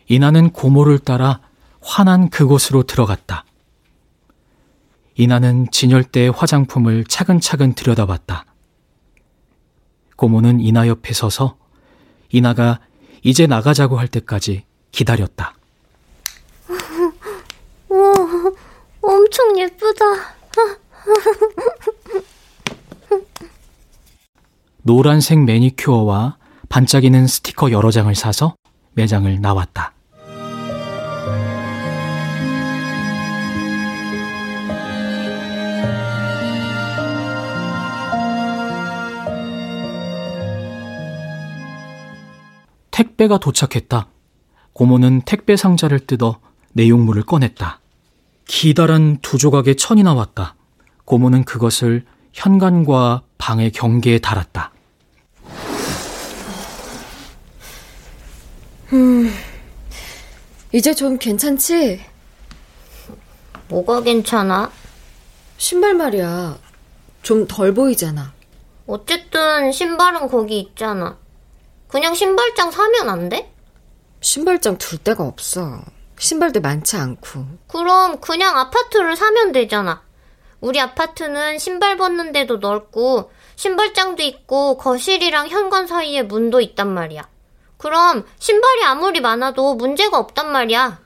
이나는 0.06 0.50
고모를 0.50 0.98
따라 0.98 1.40
환한 1.82 2.30
그곳으로 2.30 2.82
들어갔다. 2.84 3.44
이나는 5.14 5.70
진열대의 5.70 6.30
화장품을 6.30 7.04
차근차근 7.04 7.74
들여다봤다. 7.74 8.44
고모는 10.16 10.60
이나 10.60 10.88
옆에 10.88 11.12
서서 11.12 11.56
이나가 12.30 12.80
이제 13.22 13.46
나가자고 13.46 13.98
할 13.98 14.08
때까지 14.08 14.64
기다렸다. 14.92 15.54
와, 17.88 17.98
엄청 19.02 19.58
예쁘다. 19.58 20.04
노란색 24.82 25.44
매니큐어와 25.44 26.38
반짝이는 26.68 27.26
스티커 27.26 27.70
여러 27.70 27.90
장을 27.90 28.14
사서 28.14 28.54
매장을 28.94 29.40
나왔다. 29.40 29.92
택배가 42.90 43.38
도착했다. 43.38 44.08
고모는 44.72 45.22
택배 45.22 45.56
상자를 45.56 46.00
뜯어 46.00 46.40
내용물을 46.72 47.22
꺼냈다. 47.22 47.80
기다란 48.46 49.18
두 49.22 49.38
조각의 49.38 49.76
천이 49.76 50.02
나왔다. 50.02 50.56
고모는 51.08 51.44
그것을 51.44 52.04
현관과 52.34 53.22
방의 53.38 53.72
경계에 53.72 54.18
달았다. 54.18 54.72
음, 58.92 59.32
이제 60.70 60.92
좀 60.92 61.16
괜찮지? 61.16 62.04
뭐가 63.68 64.02
괜찮아? 64.02 64.70
신발 65.56 65.94
말이야. 65.94 66.58
좀 67.22 67.46
덜 67.48 67.72
보이잖아. 67.72 68.34
어쨌든 68.86 69.72
신발은 69.72 70.28
거기 70.28 70.60
있잖아. 70.60 71.16
그냥 71.88 72.14
신발장 72.14 72.70
사면 72.70 73.08
안 73.08 73.30
돼? 73.30 73.50
신발장 74.20 74.76
둘 74.76 74.98
데가 74.98 75.24
없어. 75.24 75.80
신발도 76.18 76.60
많지 76.60 76.96
않고. 76.98 77.46
그럼 77.66 78.20
그냥 78.20 78.58
아파트를 78.58 79.16
사면 79.16 79.52
되잖아. 79.52 80.06
우리 80.60 80.80
아파트는 80.80 81.58
신발 81.58 81.96
벗는 81.96 82.32
데도 82.32 82.56
넓고 82.56 83.30
신발장도 83.56 84.22
있고 84.22 84.76
거실이랑 84.76 85.48
현관 85.48 85.86
사이에 85.86 86.22
문도 86.22 86.60
있단 86.60 86.92
말이야. 86.92 87.28
그럼 87.76 88.24
신발이 88.38 88.84
아무리 88.84 89.20
많아도 89.20 89.74
문제가 89.74 90.18
없단 90.18 90.50
말이야. 90.50 91.00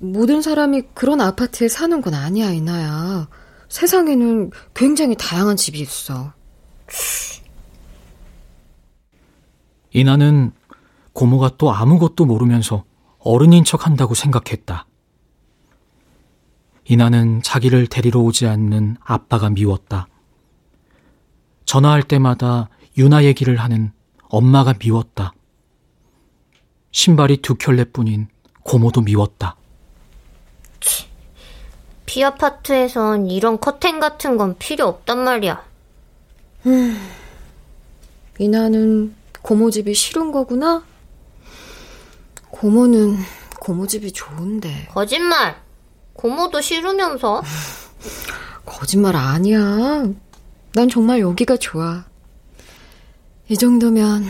모든 0.00 0.42
사람이 0.42 0.82
그런 0.94 1.20
아파트에 1.20 1.68
사는 1.68 2.00
건 2.00 2.14
아니야, 2.14 2.50
이나야. 2.50 3.28
세상에는 3.68 4.50
굉장히 4.74 5.14
다양한 5.16 5.56
집이 5.56 5.78
있어. 5.80 6.32
이나는 9.92 10.52
고모가 11.12 11.52
또 11.58 11.72
아무것도 11.72 12.24
모르면서 12.24 12.84
어른인 13.18 13.64
척 13.64 13.86
한다고 13.86 14.14
생각했다. 14.14 14.86
이나는 16.86 17.42
자기를 17.42 17.86
데리러 17.86 18.20
오지 18.20 18.46
않는 18.46 18.96
아빠가 19.02 19.48
미웠다. 19.50 20.08
전화할 21.64 22.02
때마다 22.02 22.68
유나 22.98 23.24
얘기를 23.24 23.56
하는 23.56 23.92
엄마가 24.28 24.74
미웠다. 24.78 25.32
신발이 26.92 27.38
두 27.38 27.54
켤레뿐인 27.54 28.28
고모도 28.62 29.00
미웠다. 29.00 29.56
비아파트에선 32.06 33.26
이런 33.28 33.58
커튼 33.58 33.98
같은 33.98 34.36
건 34.36 34.56
필요 34.58 34.86
없단 34.86 35.24
말이야. 35.24 35.64
음, 36.66 36.96
이나는 38.38 39.14
고모 39.42 39.70
집이 39.70 39.94
싫은 39.94 40.30
거구나? 40.30 40.84
고모는 42.50 43.16
고모 43.58 43.86
집이 43.86 44.12
좋은데. 44.12 44.88
거짓말! 44.92 45.63
고모도 46.14 46.60
싫으면서? 46.60 47.42
거짓말 48.64 49.14
아니야. 49.16 49.58
난 50.72 50.88
정말 50.88 51.20
여기가 51.20 51.56
좋아. 51.58 52.04
이 53.48 53.56
정도면 53.56 54.24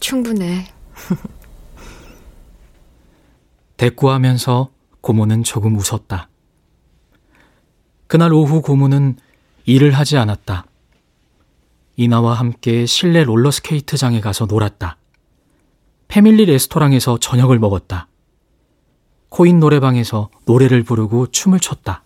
충분해. 0.00 0.66
대꾸하면서 3.76 4.70
고모는 5.00 5.44
조금 5.44 5.76
웃었다. 5.76 6.28
그날 8.06 8.32
오후 8.32 8.62
고모는 8.62 9.16
일을 9.64 9.92
하지 9.92 10.16
않았다. 10.16 10.66
이나와 11.96 12.34
함께 12.34 12.86
실내 12.86 13.24
롤러스케이트장에 13.24 14.20
가서 14.20 14.46
놀았다. 14.46 14.96
패밀리 16.08 16.44
레스토랑에서 16.44 17.18
저녁을 17.18 17.58
먹었다. 17.58 18.08
코인 19.36 19.60
노래방에서 19.60 20.30
노래를 20.46 20.82
부르고 20.82 21.26
춤을 21.26 21.60
췄다. 21.60 22.04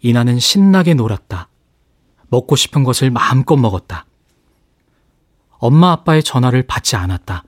이나는 0.00 0.38
신나게 0.38 0.94
놀았다. 0.94 1.50
먹고 2.28 2.56
싶은 2.56 2.82
것을 2.82 3.10
마음껏 3.10 3.58
먹었다. 3.58 4.06
엄마 5.58 5.92
아빠의 5.92 6.22
전화를 6.22 6.62
받지 6.62 6.96
않았다. 6.96 7.44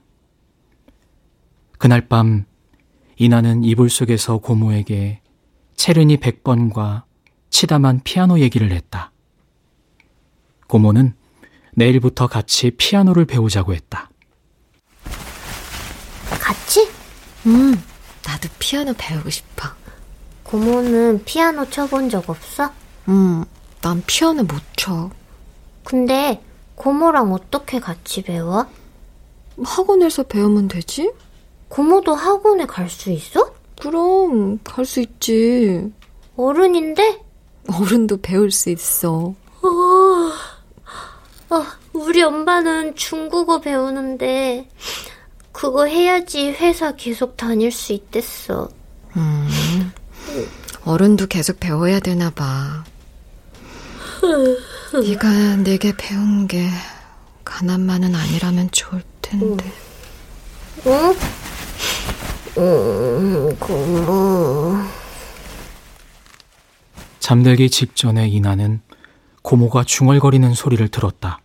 그날 1.78 2.06
밤 2.06 2.44
이나는 3.16 3.64
이불 3.64 3.88
속에서 3.88 4.36
고모에게 4.36 5.22
체르니 5.76 6.18
100번과 6.18 7.04
치다만 7.48 8.02
피아노 8.04 8.40
얘기를 8.40 8.72
했다. 8.72 9.10
고모는 10.66 11.14
내일부터 11.76 12.26
같이 12.26 12.72
피아노를 12.72 13.24
배우자고 13.24 13.72
했다. 13.72 14.10
같이? 16.28 16.90
음, 17.46 17.74
나도 18.28 18.46
피아노 18.58 18.92
배우고 18.98 19.30
싶어. 19.30 19.70
고모는 20.42 21.24
피아노 21.24 21.68
쳐본 21.70 22.10
적 22.10 22.28
없어? 22.28 22.70
음, 23.08 23.42
난 23.80 24.02
피아노 24.06 24.42
못 24.42 24.60
쳐. 24.76 25.08
근데 25.82 26.42
고모랑 26.74 27.32
어떻게 27.32 27.80
같이 27.80 28.22
배워? 28.22 28.66
학원에서 29.64 30.24
배우면 30.24 30.68
되지? 30.68 31.10
고모도 31.70 32.14
학원에 32.14 32.66
갈 32.66 32.90
수 32.90 33.10
있어? 33.10 33.54
그럼 33.80 34.58
갈 34.62 34.84
수 34.84 35.00
있지. 35.00 35.90
어른인데? 36.36 37.22
어른도 37.72 38.18
배울 38.20 38.50
수 38.50 38.68
있어. 38.68 39.34
어, 39.62 40.32
어, 41.50 41.64
우리 41.94 42.22
엄마는 42.22 42.94
중국어 42.94 43.60
배우는데 43.60 44.68
그거 45.58 45.86
해야지 45.86 46.50
회사 46.50 46.92
계속 46.92 47.36
다닐 47.36 47.72
수 47.72 47.92
있댔어. 47.92 48.68
음, 49.16 49.92
어른도 50.84 51.26
계속 51.26 51.58
배워야 51.58 51.98
되나 51.98 52.30
봐. 52.30 52.84
네가 55.04 55.56
내게 55.56 55.92
배운 55.96 56.46
게 56.46 56.68
가난만은 57.44 58.14
아니라면 58.14 58.70
좋을 58.70 59.02
텐데. 59.20 59.72
응? 60.86 61.16
음, 62.56 63.56
고모. 63.58 64.76
잠들기 67.18 67.68
직전에 67.68 68.28
이나는 68.28 68.80
고모가 69.42 69.82
중얼거리는 69.82 70.54
소리를 70.54 70.86
들었다. 70.86 71.40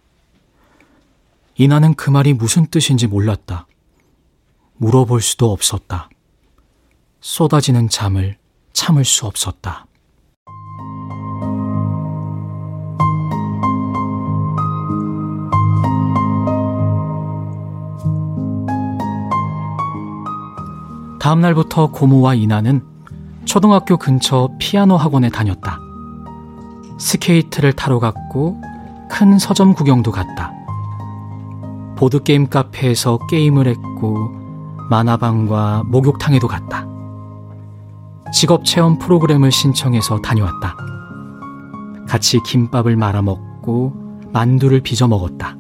이나는 1.56 1.96
그 1.96 2.12
말이 2.12 2.34
무슨 2.34 2.68
뜻인지 2.68 3.08
몰랐다. 3.08 3.66
물어볼 4.84 5.22
수도 5.22 5.50
없었다. 5.54 6.10
쏟아지는 7.22 7.88
잠을 7.88 8.36
참을 8.74 9.06
수 9.06 9.26
없었다. 9.26 9.86
다음 21.22 21.40
날부터 21.40 21.92
고모와 21.92 22.34
이나는 22.34 22.84
초등학교 23.46 23.96
근처 23.96 24.50
피아노 24.60 24.98
학원에 24.98 25.30
다녔다. 25.30 25.80
스케이트를 27.00 27.72
타러 27.72 28.00
갔고 28.00 28.60
큰 29.10 29.40
서점 29.40 29.76
구경도 29.76 30.12
갔다. 30.12 30.52
보드게임 31.96 32.50
카페에서 32.50 33.20
게임을 33.30 33.68
했고 33.68 34.43
만화방과 34.90 35.84
목욕탕에도 35.88 36.48
갔다. 36.48 36.88
직업 38.34 38.66
체험 38.66 38.98
프로그램을 38.98 39.52
신청해서 39.52 40.22
다녀왔다. 40.22 40.76
같이 42.08 42.40
김밥을 42.44 42.96
말아 42.96 43.22
먹고 43.22 43.94
만두를 44.34 44.82
빚어 44.82 45.08
먹었다. 45.08 45.56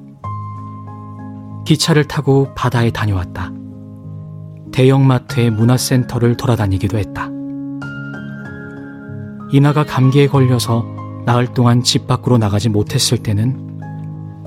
기차를 1.65 2.07
타고 2.07 2.53
바다에 2.55 2.91
다녀왔다. 2.91 3.51
대형마트의 4.71 5.51
문화센터를 5.51 6.35
돌아다니기도 6.35 6.97
했다. 6.97 7.29
이나가 9.51 9.85
감기에 9.85 10.27
걸려서 10.27 10.83
나흘 11.25 11.53
동안 11.53 11.83
집 11.83 12.07
밖으로 12.07 12.37
나가지 12.37 12.69
못했을 12.69 13.19
때는 13.19 13.79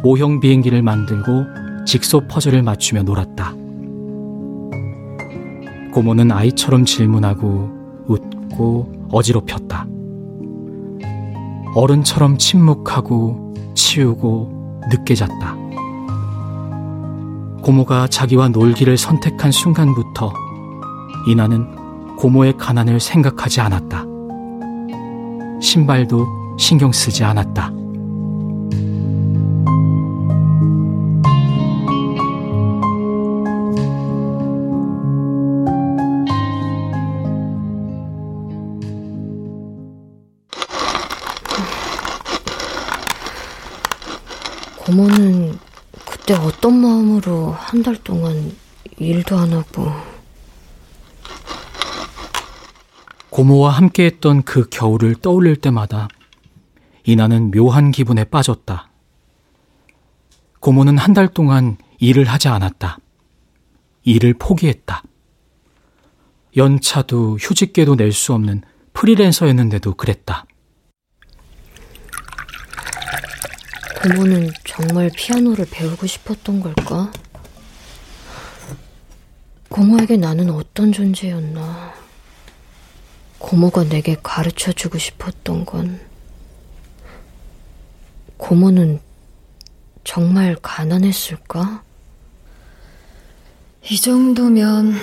모형 0.02 0.40
비행기를 0.40 0.82
만들고 0.82 1.84
직소 1.86 2.26
퍼즐을 2.26 2.62
맞추며 2.62 3.04
놀았다. 3.04 3.54
고모는 5.96 6.30
아이처럼 6.30 6.84
질문하고 6.84 7.70
웃고 8.06 9.08
어지럽혔다. 9.10 9.86
어른처럼 11.74 12.36
침묵하고 12.36 13.54
치우고 13.74 14.82
늦게 14.90 15.14
잤다. 15.14 15.56
고모가 17.62 18.08
자기와 18.08 18.50
놀기를 18.50 18.98
선택한 18.98 19.50
순간부터 19.50 20.34
이나는 21.28 22.14
고모의 22.16 22.58
가난을 22.58 23.00
생각하지 23.00 23.62
않았다. 23.62 24.04
신발도 25.62 26.26
신경 26.58 26.92
쓰지 26.92 27.24
않았다. 27.24 27.72
고모는 44.96 45.58
그때 46.06 46.32
어떤 46.32 46.80
마음으로 46.80 47.50
한 47.52 47.82
달 47.82 47.96
동안 47.96 48.56
일도 48.96 49.36
안 49.36 49.52
하고 49.52 49.90
고모와 53.28 53.72
함께했던 53.72 54.44
그 54.44 54.66
겨울을 54.70 55.16
떠올릴 55.16 55.56
때마다 55.56 56.08
이나는 57.04 57.50
묘한 57.50 57.90
기분에 57.90 58.24
빠졌다. 58.24 58.88
고모는 60.60 60.96
한 60.96 61.12
달 61.12 61.28
동안 61.28 61.76
일을 61.98 62.24
하지 62.24 62.48
않았다. 62.48 62.98
일을 64.04 64.32
포기했다. 64.38 65.02
연차도 66.56 67.36
휴직계도 67.38 67.96
낼 67.96 68.12
수 68.12 68.32
없는 68.32 68.62
프리랜서였는데도 68.94 69.92
그랬다. 69.94 70.46
고모는 74.02 74.50
정말 74.64 75.10
피아노를 75.14 75.66
배우고 75.70 76.06
싶었던 76.06 76.60
걸까? 76.60 77.10
고모에게 79.70 80.16
나는 80.18 80.50
어떤 80.50 80.92
존재였나? 80.92 81.94
고모가 83.38 83.84
내게 83.84 84.16
가르쳐 84.22 84.72
주고 84.72 84.98
싶었던 84.98 85.64
건 85.64 86.00
고모는 88.36 89.00
정말 90.04 90.56
가난했을까? 90.56 91.82
이 93.90 94.00
정도면 94.00 94.94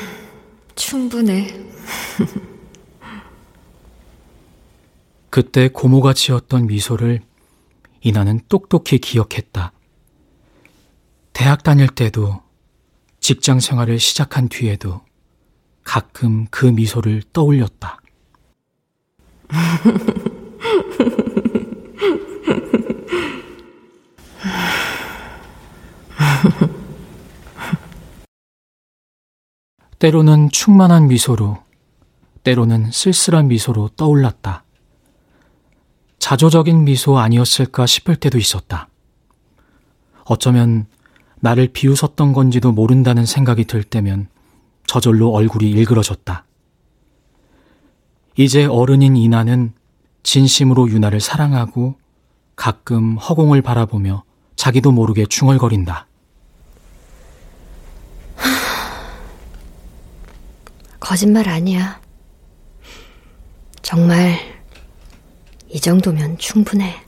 충분해. 0.76 1.64
그때 5.30 5.68
고모가 5.68 6.14
지었던 6.14 6.68
미소를 6.68 7.22
이나는 8.04 8.42
똑똑히 8.50 9.00
기억했다. 9.00 9.72
대학 11.32 11.64
다닐 11.64 11.88
때도 11.88 12.44
직장 13.22 13.62
생활을 13.62 13.98
시작한 14.00 14.50
뒤에도 14.50 15.02
가끔 15.84 16.46
그 16.52 16.66
미소를 16.66 17.24
떠올렸다. 17.32 18.02
때로는 30.00 30.50
충만한 30.52 31.08
미소로, 31.08 31.64
때로는 32.44 32.92
쓸쓸한 32.92 33.48
미소로 33.48 33.88
떠올랐다. 33.96 34.66
자조적인 36.34 36.86
미소 36.86 37.20
아니었을까 37.20 37.86
싶을 37.86 38.16
때도 38.16 38.40
있었다. 38.40 38.88
어쩌면 40.26 40.88
나를 41.42 41.68
비웃었던 41.68 42.34
건지도 42.34 42.72
모른다는 42.72 43.28
생각이 43.28 43.66
들 43.66 43.84
때면 43.84 44.30
저절로 44.88 45.32
얼굴이 45.32 45.70
일그러졌다. 45.70 46.44
이제 48.36 48.66
어른인 48.66 49.16
이나는 49.16 49.74
진심으로 50.24 50.90
유나를 50.90 51.20
사랑하고 51.20 52.00
가끔 52.56 53.18
허공을 53.18 53.62
바라보며 53.62 54.24
자기도 54.56 54.92
모르게 54.92 55.28
중얼거린다. 55.28 56.08
거짓말 61.00 61.48
아니야. 61.48 62.02
정말 63.84 64.53
이 65.74 65.80
정도면 65.80 66.38
충분해. 66.38 67.02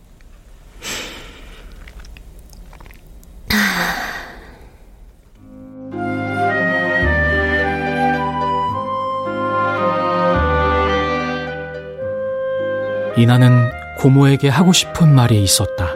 이나는 13.16 13.70
고모에게 13.99 14.49
하고 14.49 14.74
싶은 14.74 15.13
말이 15.13 15.41
있었다. 15.43 15.93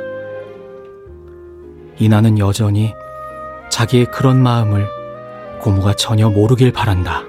이나는 1.97 2.37
여전히 2.37 2.93
자기의 3.69 4.05
그런 4.11 4.41
마음을 4.41 4.87
고모가 5.59 5.95
전혀 5.95 6.29
모르길 6.29 6.71
바란다. 6.71 7.28